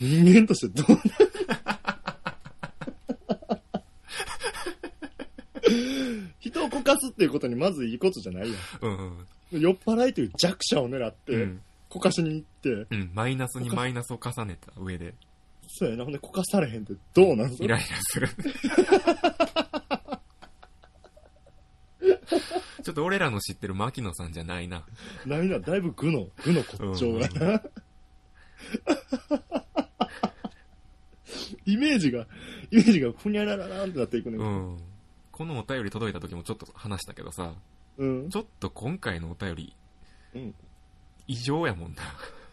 [0.00, 1.02] 人間としてどうな
[6.38, 9.58] 人をこかすっていうことにまずいいことじゃないやうんうん。
[9.58, 9.60] ん。
[9.60, 11.62] 酔っ払いという弱者を狙って、うん。
[11.88, 13.10] こかしに行って、うん。
[13.14, 15.14] マイナスにマイナスを重ねた上で、
[15.78, 18.28] そうやな、ほんでこかされへんってどうなんすイライラする。
[22.82, 24.86] ちょっと俺らの知ってる牧野さんじゃないな。
[25.26, 27.62] ないな、だいぶ具の、具の骨頂がな。
[31.66, 32.26] イメージが、
[32.70, 34.38] イメージがふにゃらららんってなっていくね。
[34.38, 34.78] うん。
[35.30, 37.54] このお便り届いた時もちょっと話したけどさ、
[37.98, 38.30] うん。
[38.30, 39.76] ちょっと今回のお便り、
[40.34, 40.54] うん
[41.28, 42.02] 異常やもんな。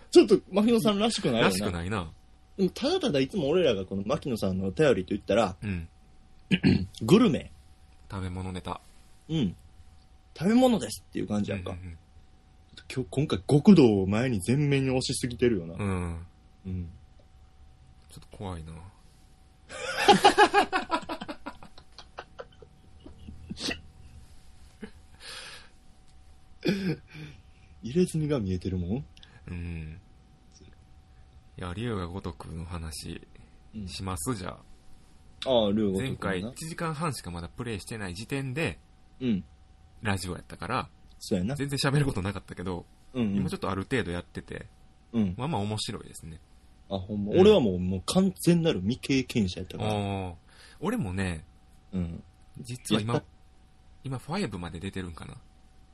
[0.09, 1.45] ちょっと、牧野さんらしくないよな。
[1.49, 2.11] らしくないな。
[2.57, 5.87] うんただただいつも俺らがこの牧野さんのお便りと言ったら、うん。
[7.01, 7.51] グルメ。
[8.11, 8.79] 食べ物ネタ。
[9.29, 9.55] うん。
[10.37, 11.71] 食べ物ですっていう感じやんか。
[11.71, 11.75] う
[12.93, 15.73] 今日、今回極道を前に全面に押しすぎてるよな。
[15.73, 15.81] うん。
[15.81, 16.25] うん。
[16.65, 16.89] うん。
[18.11, 18.73] ちょっと怖いな。
[27.81, 29.05] 入れ墨が見えてるもん
[29.47, 29.99] うん。
[31.57, 33.21] いや、竜が如くの話
[33.75, 34.35] うんします？
[34.35, 35.49] じゃあ。
[35.49, 38.79] ああ、ルーゴ前回1時間半しかまだプレイしてない時点で、
[39.19, 39.43] うん。
[40.01, 40.89] ラジオやったから、
[41.19, 41.55] そうやな。
[41.55, 43.35] 全然喋ることなかったけど、うん、うん。
[43.37, 44.67] 今ちょっとある程度やってて、
[45.11, 45.35] うん。
[45.37, 46.39] まあまあ面白いですね。
[46.89, 47.33] あ、ほんま。
[47.33, 49.91] うん俺はもう、もう完全なる未経験者やったから。
[49.91, 50.33] ああ。
[50.79, 51.45] 俺もね、
[51.93, 52.23] うん。
[52.61, 53.23] 実は今
[54.03, 55.35] 今5まで出てるんかな？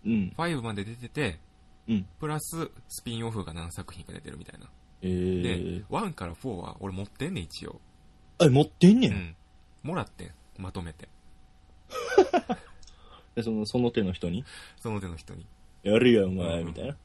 [0.06, 0.34] うん。
[0.36, 1.40] 5まで出てて、
[1.88, 2.06] うん。
[2.20, 4.68] プラススピンオフが何作品か出てるみたいな。
[5.02, 7.80] えでー、、1から4は俺持ってんねん一応。
[8.40, 9.08] あ、持ってんね。
[9.08, 9.36] うんん。
[9.84, 10.32] もらってん。
[10.58, 11.08] まとめて。
[13.36, 14.44] でその、その手の人に、
[14.78, 15.46] その手の人に。
[15.84, 16.98] やるよ、お前、うんみたいな。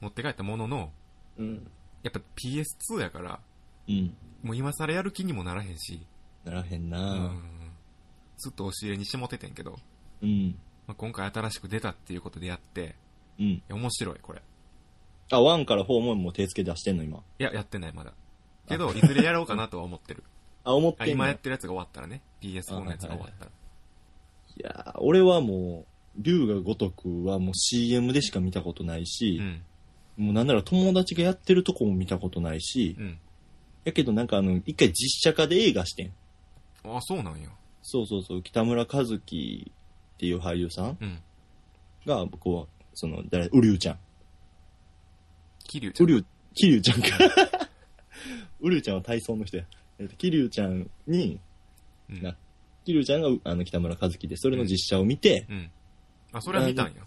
[0.00, 0.92] 持って帰ったものの、
[1.38, 1.70] うん。
[2.02, 3.40] やっぱ PS2 やから、
[3.88, 4.16] うん。
[4.42, 6.06] もう今更やる気にもならへんし、
[6.44, 7.72] ならへんうな、ん。
[8.36, 9.78] ずっと押し入れにしもててんけど、
[10.22, 10.58] うん。
[10.86, 12.94] まあ、今回新しく出たっていうことでやって、
[13.38, 13.62] うん。
[13.68, 14.42] 面白い、これ。
[15.30, 17.18] あ、1から4ももう手付け出してんの、今。
[17.38, 18.12] いや、やってない、まだ。
[18.68, 20.22] けど、いずれやろうかなとは思ってる。
[20.64, 22.22] あ、思ってあんの今やってるやつが終わったらね。
[22.40, 23.50] PS4 のやつが終わったら。
[23.50, 25.86] いやー俺はも
[26.16, 30.24] う、竜が如くはもう CM でしか見たことないしう、ん。
[30.24, 33.18] もうなんなら友達がやってるとこも見たことないし、うん。
[33.84, 36.12] やけどなんかあの、一回実写化で映画してん。
[36.84, 37.48] あ、そうなんや。
[37.82, 39.72] そうそうそう、北村和樹
[40.14, 41.18] っていう俳優さんうん。
[42.04, 43.98] が、こう、その、誰、ウリュウちゃん。
[45.68, 46.06] 桐生ちゃん。
[46.06, 47.68] ウリュウ、キリュウちゃんか。
[48.60, 49.64] ウリュウちゃんは体操の人や。
[50.00, 51.38] えっと、キリュウちゃんに、
[52.10, 52.22] うん。
[52.22, 52.36] な
[52.84, 55.70] キリュウちゃんがあの北村和樹で、それの実写を見て、うん。
[56.32, 57.02] あ、それは見たんや。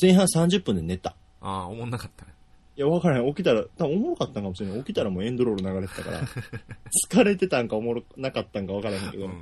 [0.00, 1.16] 前半30分で寝た。
[1.40, 2.32] ああ、思んなかったね。
[2.76, 3.28] いや、わからへん。
[3.34, 4.78] 起きたら、多分おもろかったんかもしれない。
[4.78, 6.22] 起きたらもうエンドロール流れてたから、
[7.10, 9.36] 疲れてたんかおもろなかったんかわからへんけど、うんも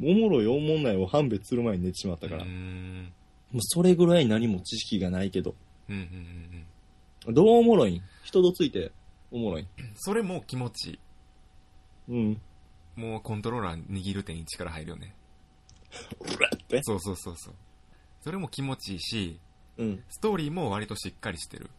[0.00, 0.08] うん。
[0.08, 3.12] うおもろいおもんないを判別する前に寝てしまったから、もん。
[3.54, 5.56] うそれぐらい何も知識がないけど、
[5.88, 6.02] うんうん
[7.28, 8.02] うんどうおもろいん？
[8.22, 8.92] 人とついて
[9.30, 9.66] おもろいん？
[9.78, 9.92] うん。
[9.96, 10.98] それも気持ちいい。
[12.08, 12.40] うん。
[12.96, 15.14] もうコントローラー握る点に力入るよね。
[16.20, 17.54] うらってそうそうそうそう。
[18.22, 19.38] それも気持ちいいし、
[19.76, 20.02] うん。
[20.08, 21.70] ストーリーも割としっかりしてる。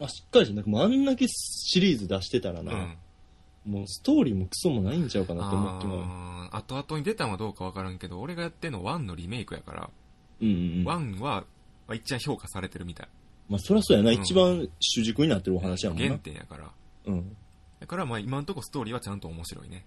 [0.00, 2.96] あ、しっかりして、なんかもうあんだけシリーズ出してたらな、うん。
[3.72, 9.90] もうストーリーもクソもないんちゃうかなって思ってもあー後々に出たのはどうかわからんけど、俺がやってんの1のリメイクやから、
[10.40, 10.84] うんうんうん。
[10.84, 11.44] ま1は、
[11.86, 13.08] まあ一番評価されてるみたい。
[13.56, 16.18] あそりゃそうやな、うん一番主軸になってるお話やもんな原。
[16.18, 16.70] 点やから。
[17.06, 17.36] うん。
[17.80, 19.84] だからまあ今んとこストーリーはちゃんと面白いね。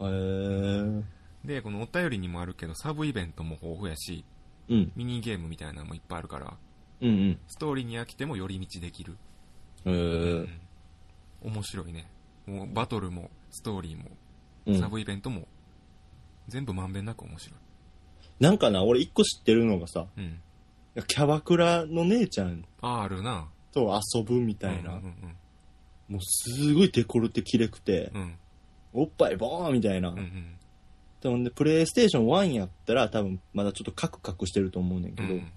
[0.00, 1.02] へー。
[1.44, 4.24] で、このお便りにもあるけど、サブイベントも豊富やし、
[4.68, 4.92] うん。
[4.94, 6.56] ミニゲームみたいなのもいっぱいあるから、
[7.00, 7.38] うんうん。
[7.48, 9.16] ストーリーに飽きても寄り道できる。
[9.84, 10.48] へー。
[11.42, 12.08] 面白いね。
[12.46, 14.04] もうバトルも、ストーリーも、
[14.66, 15.48] うんサブイベントも、
[16.46, 17.58] 全部まんべんなく面白い。
[18.38, 20.40] なんかな、俺一個知ってるのがさ、うん。
[21.06, 23.48] キャバクラの姉ちゃんあるな。
[23.72, 25.14] と遊ぶみたいな、うんうん
[26.08, 28.20] もうすごいデコルテきれくて、うん。
[28.20, 28.36] うん。
[28.92, 30.10] おっぱいボーンみたいな。
[30.10, 30.56] うんうん。
[31.22, 35.52] 多分ね、プレイステーション1やったら多分まだちょっとカクカクしてると思うねんけど、うんうん。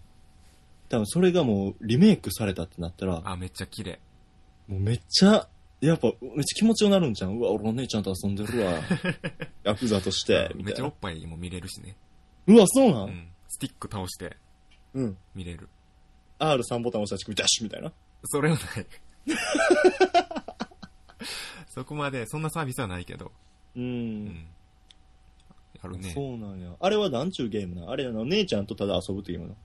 [0.88, 4.00] 多分それがもうリメイクされたってなったら、あ、めっちゃ綺麗。
[4.68, 5.50] もうめっちゃ、
[5.82, 7.38] やっぱめっちゃ気持ちよなるんじゃん。
[7.38, 8.80] うわ、俺お姉ちゃんと遊んでるわ。
[9.66, 10.94] ヤクザとして、みたいなめっちゃおっ。
[11.02, 11.98] ぱいも見れるしね。
[12.48, 13.28] うわ、そうなうんん。
[13.50, 14.38] スティック倒して
[14.96, 15.18] うん。
[15.36, 15.70] 見れる。
[16.40, 17.92] R3 ボタン押したら乳首ダッシュみたいな。
[18.24, 18.88] それはない。
[21.70, 23.32] そこまで、そんなサービスはないけど。
[23.76, 23.80] う。
[23.80, 24.48] うんん。
[25.82, 26.12] あるね。
[26.14, 26.74] そうなんや。
[26.80, 29.56] あれはなんちゅうゲームなあれあの、姉ちゃんとただ遊ぶっていうゲームな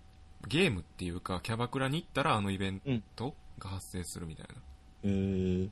[0.48, 2.82] ゲームっていうか、キャバクラに行ったらあのイベン
[3.14, 4.54] トが発生するみたいな。
[5.04, 5.70] へー。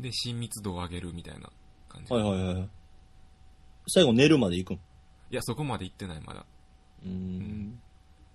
[0.00, 1.50] で、親密度を上げるみたいな
[1.88, 2.12] 感じ。
[2.12, 2.68] はいはいはい。
[3.88, 4.76] 最後寝るまで行くん？
[4.76, 4.80] い
[5.30, 6.44] や、そこまで行ってない、まだ。
[7.04, 7.80] うーん。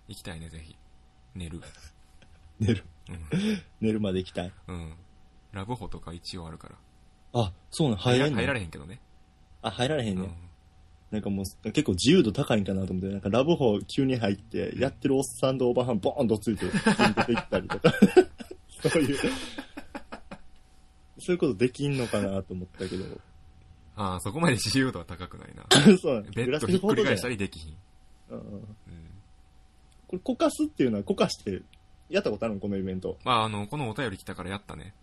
[0.08, 0.76] 行きたいね、ぜひ。
[1.36, 1.62] 寝る。
[2.60, 2.84] 寝る。
[3.10, 3.18] うん。
[3.82, 4.52] 寝るまで行きたい。
[4.68, 4.94] うん。
[5.52, 6.76] ラブホとか一応あるから。
[7.42, 8.38] あ、そうなん、入らんの？
[8.38, 9.00] 入られへんけどね。
[9.62, 10.34] あ、入られへんね、うん。
[11.12, 17.94] なんかもう、結構自由度高いんかなと思って、なんかラブホ急に入って、やってるおっさんとおばはんボーンとついて、続けていったりとか、
[18.82, 19.18] そういう、
[21.20, 23.06] そういうことできんのかなと思ったけど、
[23.96, 25.66] ああ、そこまで自由度は高くないな。
[25.98, 27.36] そうなんベッドひっくり返したり。
[27.36, 27.78] りできひん。
[28.30, 28.68] うんうんうん。
[30.14, 31.62] これ、こかすっていうのは、こかして、
[32.10, 33.18] やったことあるのこのイベント。
[33.24, 34.94] まあ、あの、このお便り来たからやったね。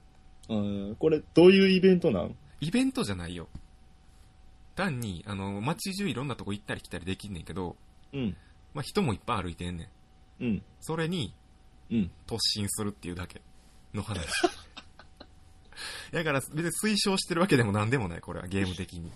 [0.49, 3.49] うん、これ、どういうイベントなんイベントじゃないよ。
[4.77, 7.77] 単に、あの、街中いろんなとこ行ったり来たりできんねんけど、
[8.13, 8.37] うん、
[8.75, 9.91] まあ、人もいっぱい歩いてんね
[10.41, 10.45] ん。
[10.45, 11.35] うん、それに、
[11.91, 12.11] うん。
[12.27, 13.43] 突進するっていうだけ
[13.93, 14.27] の話。
[16.13, 19.11] だから、別に推奨してるわけでも何でもない、これは、ゲーム的に。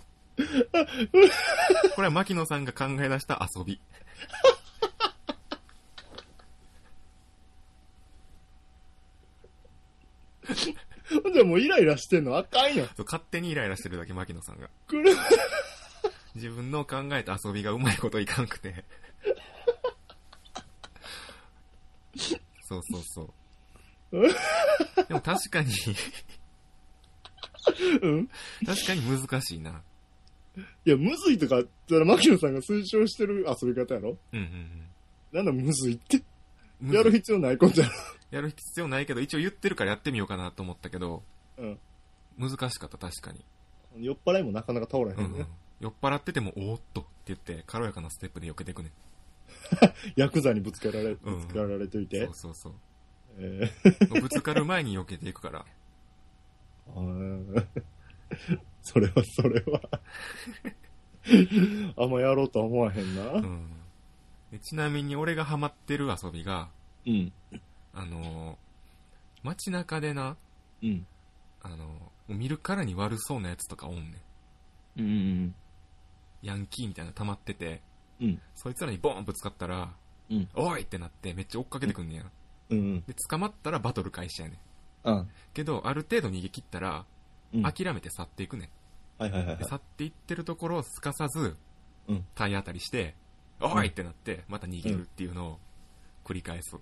[1.94, 3.80] これは牧野さんが考え出した遊び。
[11.22, 12.36] ほんじゃもうイライラしてんの？
[12.36, 12.86] あかんやん。
[12.88, 14.68] そう勝手にイライラしてるだけ、牧野さんが。
[14.88, 15.12] これ、
[16.34, 18.84] 自分の考えた遊びがうまいこといかんくて。
[22.66, 23.22] そうそうそ
[24.12, 24.28] う。
[25.08, 25.72] でも確かに、
[28.02, 28.28] うん？
[28.64, 29.82] 確かに難しいな。
[30.86, 34.16] いや、むずいとか、それ牧野さんが推奨してる遊び方やろ？
[34.32, 34.88] うんうん
[35.32, 36.22] なんだむずいって？
[36.82, 36.92] うん。
[36.92, 37.88] やる必要ないことや
[38.35, 41.23] やる必要ないけど、一応言ってるからやってみようかなと思ったけど、
[41.57, 41.79] ろ。
[42.37, 43.44] 難しかった、確かに。
[43.97, 44.03] うん。
[44.03, 45.47] 酔っ払いもなかなか倒れへうんん、うねん。。
[45.79, 48.90] 酔っ払ってても、おーっとって言って、軽やかなステップで避けていくね。
[50.16, 52.25] ヤクザにぶつけられ、うんぶつかられといて。
[52.27, 52.75] そうそうそう。
[53.38, 53.70] え
[54.20, 55.64] ぶつかる前に避けていくから。
[56.92, 57.55] ーうん
[58.83, 59.81] それは、それは。
[61.97, 63.33] あんまやろうとは思わへんな。
[63.35, 63.70] うん。
[64.51, 66.68] でちなみに俺がハマってる遊びが、
[67.07, 67.33] うん。
[67.94, 68.57] あのー
[69.44, 70.37] 街中でな、
[70.83, 71.07] うん。
[71.61, 71.87] あの
[72.28, 74.22] 見るからに悪そうなやつとかおんね
[74.96, 75.00] ん。
[75.00, 75.54] うん。
[76.42, 77.83] ヤンキーみたいなの溜まってて、
[78.20, 78.40] うん。
[78.54, 79.92] そいつらにボーンぶつかったら、
[80.30, 80.48] うん。
[80.54, 82.24] おいってなってめっちゃ追っかけてくんねや。
[82.70, 83.04] うん。
[83.07, 85.09] で、捕まったらバトル開始やねん。
[85.09, 87.04] あけど、ある程度逃げ切ったら、
[87.52, 87.62] うん。
[87.62, 88.70] 諦めて去っていくね
[89.18, 89.22] ん。
[89.22, 89.57] はいはいはいはい。
[89.59, 91.54] で去っていってるところをすかさず、
[92.09, 93.14] うん体当たりして、
[93.61, 95.59] おいってなって、また逃げるっていうのを
[96.24, 96.76] 繰り返す。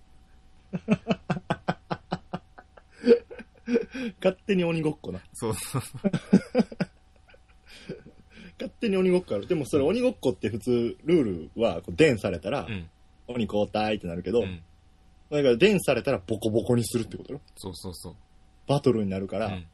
[4.22, 5.20] 勝手に鬼ごっこな。
[5.32, 6.00] そうそうそう。
[8.58, 9.46] 勝手に鬼ごっこある。
[9.46, 11.24] でもそれ鬼ごっこって普通、ルー
[11.56, 12.88] ルは、こう、伝されたら、うん。
[13.28, 14.62] 鬼交代ってなるけど、うん。
[15.30, 17.40] だから伝されたらボコボコにするってことよ。
[17.56, 18.16] そうそうそう。
[18.66, 19.66] バトルになるから、うん。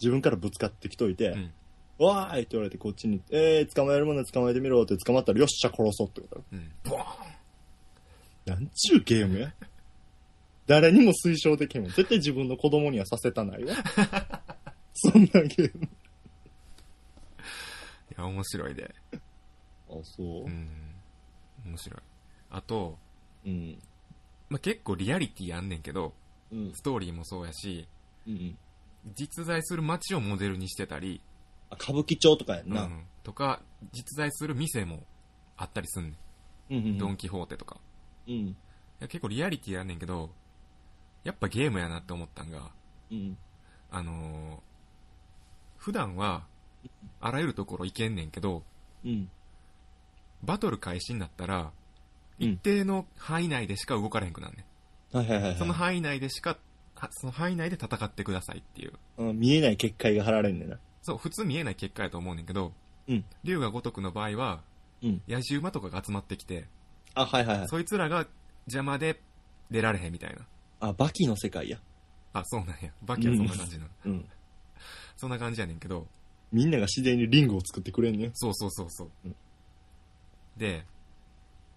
[0.00, 1.52] 自分からぶつかってきといて、うん。
[1.98, 6.44] わーいって言われてこっちに、えー、捕まえるものは捕まえてみろって捕まったらよっしゃ殺そうってことよ。
[6.52, 6.72] うん。
[6.84, 7.04] ボーン
[8.48, 9.52] なんちゅうゲームや
[10.68, 11.90] 誰にも推奨できんもん。
[11.90, 13.74] 絶対自分の子供にはさせたないわ。
[14.94, 15.84] そんなゲーム。
[15.84, 15.88] い
[18.16, 18.94] や、面白いで。
[19.12, 19.18] あ、
[20.02, 20.44] そう？
[20.44, 20.48] う。
[20.48, 20.94] ん。
[21.64, 22.00] 面白い。
[22.50, 22.98] あと、
[23.46, 23.78] うん。
[24.50, 26.12] まあ、結構リアリティあんねんけど、
[26.52, 26.72] うん。
[26.74, 27.88] ストーリーもそうやし、
[28.26, 28.58] うん。
[29.16, 31.22] 実在する街をモデルにしてたり、
[31.70, 32.82] あ、歌舞伎町とかやんな。
[32.82, 33.62] うん、とか、
[33.92, 35.06] 実在する店も
[35.56, 36.16] あったりすんねん。
[36.70, 36.76] うん。
[36.76, 36.98] うん。
[36.98, 37.80] ドン・キホーテとか。
[38.26, 38.34] うん。
[38.34, 38.56] い
[39.00, 40.30] や結構リアリティあんねんけど、
[41.24, 42.70] やっぱゲームやなって思ったんが、
[43.10, 43.36] うん。
[43.90, 44.68] あのー
[45.76, 46.42] 普段は、
[47.20, 48.62] あらゆるところ行けんねんけど、
[49.04, 49.30] うん。
[50.42, 51.70] バトル開始になったら、うん
[52.40, 54.64] 一定の範囲内でしか動かれへんくなんね
[55.12, 55.16] ん。
[55.16, 55.58] はいはいはいはい。
[55.58, 56.56] その範囲内でしか
[56.94, 58.92] はその範囲内で戦ってくださいっていう。
[59.16, 60.78] うん、見えない結界が張られんねんな。
[61.02, 62.72] そう、普通見えない結果やと思うねんけど、
[63.08, 63.24] うん。
[63.42, 64.60] 竜が如くの場合は、
[65.02, 65.22] うん。
[65.28, 66.66] 野獣馬とかが集まってきて、
[67.14, 67.68] あ、はいはいはい。
[67.68, 68.26] そいつらが
[68.66, 69.20] 邪魔で
[69.70, 70.42] 出られへんみたいな。
[70.80, 71.78] あ、バキの世界や。
[72.32, 72.90] あ、そうなんや。
[73.02, 73.90] バキはそんな感じなの。
[74.06, 74.28] うん。
[75.16, 76.06] そんな感じやねんけど、
[76.52, 78.30] みんなが自然にリングを作ってくれんねん。
[78.34, 79.10] そうそうそうそう。
[79.26, 79.36] うん
[80.58, 80.84] で、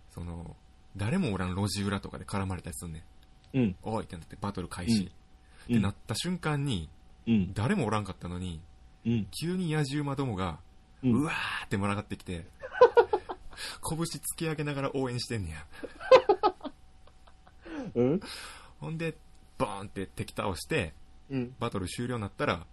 [0.09, 0.55] その、
[0.97, 3.03] 誰もおらん路地裏とかで絡まれたりすんね
[3.53, 3.57] ん。
[3.57, 3.75] うん。
[3.83, 5.01] おいってなってバトル開始。
[5.01, 5.11] うん
[5.65, 6.89] ってなった瞬間に、
[7.27, 7.53] うん。
[7.53, 8.59] 誰もおらんかったのに、
[9.05, 9.27] うん。
[9.39, 10.59] 急に野獣馬どもが、
[11.03, 12.47] ううんわーって群がってきて、
[13.87, 15.65] 拳突き上げながら応援してんねや。
[17.93, 18.19] うん。
[18.81, 19.15] ほんで、
[19.57, 20.93] バーンって敵倒して、
[21.29, 21.55] うん。
[21.59, 22.65] バトル終了になったら、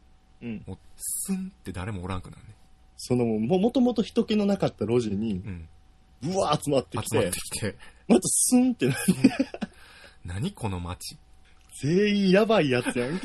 [0.43, 0.65] うん。
[0.67, 2.55] もう、スンって誰もおらんくなるね。
[2.97, 5.69] その、も、もともと人気のなかった路地に、うん。
[6.33, 7.77] うわー集まってきて集まって、きて、
[8.09, 8.97] またスンってな、
[10.25, 11.17] 何この街。
[11.83, 13.21] 全員やばいやつやん。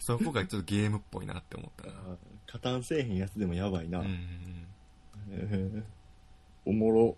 [0.00, 1.94] そこがちょっとゲームっぽいなって思ったな。
[2.46, 4.00] 加担せえへんやつでもやばいな。
[4.00, 4.66] うんうん
[5.30, 5.82] えー
[6.66, 7.16] おもろ。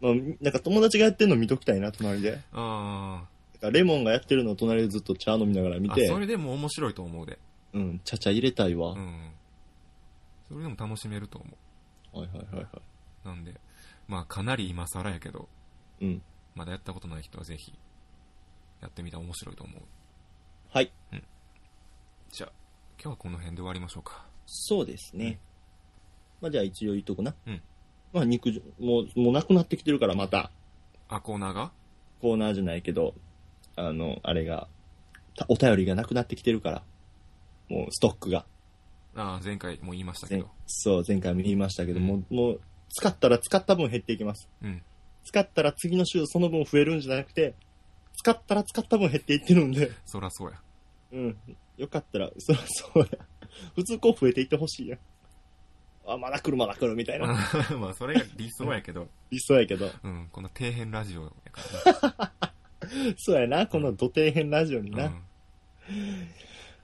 [0.00, 2.30] まあ、なんか友達がやってるの見ときたいな、隣で。
[2.30, 2.38] うん。
[2.52, 7.38] あだからレモンがやってるのを隣でずっと茶飲みながら見て、それでも面白いと思うで。
[7.74, 8.92] うん、茶々入れたいわ。
[8.92, 9.30] はいうん。
[10.48, 11.38] それでも楽しめると
[12.12, 12.64] 思はいはいはい。
[12.64, 13.28] う。
[13.28, 13.54] なんで、
[14.06, 15.48] まあかなり今更やけど、
[16.00, 16.22] うん。
[16.54, 17.74] まだやったことない人はぜひ、
[18.80, 19.82] やってみたら面白いと思う。
[20.70, 20.92] はい。
[22.30, 22.52] じゃあ、
[23.00, 24.26] 今日はこの辺で終わりましょうか。
[24.46, 25.38] そうですね。
[26.40, 27.34] まあじゃあ一応言っとくな。
[27.46, 27.62] うん。
[28.12, 30.50] まあ肉じょ、もう、もうなくなってきてるからまた、
[31.08, 31.72] あ、コーナーが？
[32.20, 33.14] コーナーじゃないけど、
[33.76, 34.68] あの、あれが、
[35.36, 36.82] たお便りがなくなってきてるから、
[37.68, 38.44] もうストックが。
[39.14, 40.50] ああ、前回も言いましたけ前ど。
[40.66, 44.48] そう、前回も言いましたけど、うんもう、もう、使ったら使った分減っていきます。
[44.62, 44.82] うん。
[45.24, 47.54] 使ったら次の週その分増えるんじゃなくて、
[48.16, 50.58] 使ったら使った分減っていってるんで、そらそうや。
[51.12, 51.36] うん。
[51.76, 53.06] よかったら、そらそうや。
[53.74, 54.98] 普通こう増えていってほしいやん。
[56.08, 57.26] あ、まだ来るまだ来るみたいな。
[57.78, 59.90] まあ、それが理想やけど、 理想やけど。
[60.02, 65.04] うん、こんな底辺ラジオやからそうやな、この土底辺ラジオにな。
[65.04, 65.12] な。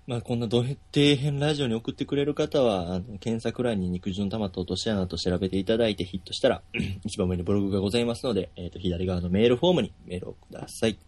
[0.07, 0.75] まあ、こんな土底
[1.16, 6.62] 辺ラジオに送ってくれる方は、あの検索欄に肉汁の玉と落とし穴と調べていただいてヒットしたら、
[7.05, 10.99] 一番上にブログがございますので、えっ、と、左側のメールフォームにメールをください。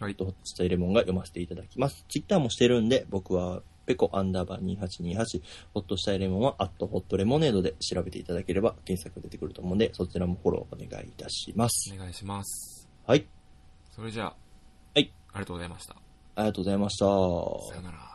[0.00, 0.04] うん。
[0.04, 0.14] はい。
[0.14, 2.06] と、ホッとしたレモンが読ませていただきます。
[2.08, 11.90] ツイッターもしてるんで、僕は、ペコアンダーバー2828、ホッとしたレモンは、アットホットレモネードで調べていただければ、検索出てくると思うんで、そちらもフォローお願いいたします。
[11.94, 12.86] お願いします。
[13.06, 13.26] はい。
[13.90, 14.36] それじゃあ、
[14.94, 15.10] はい。
[15.32, 15.94] ありがとうございました。
[16.34, 17.06] ありがとうございました。
[17.06, 17.12] さ
[17.76, 18.08] よなら。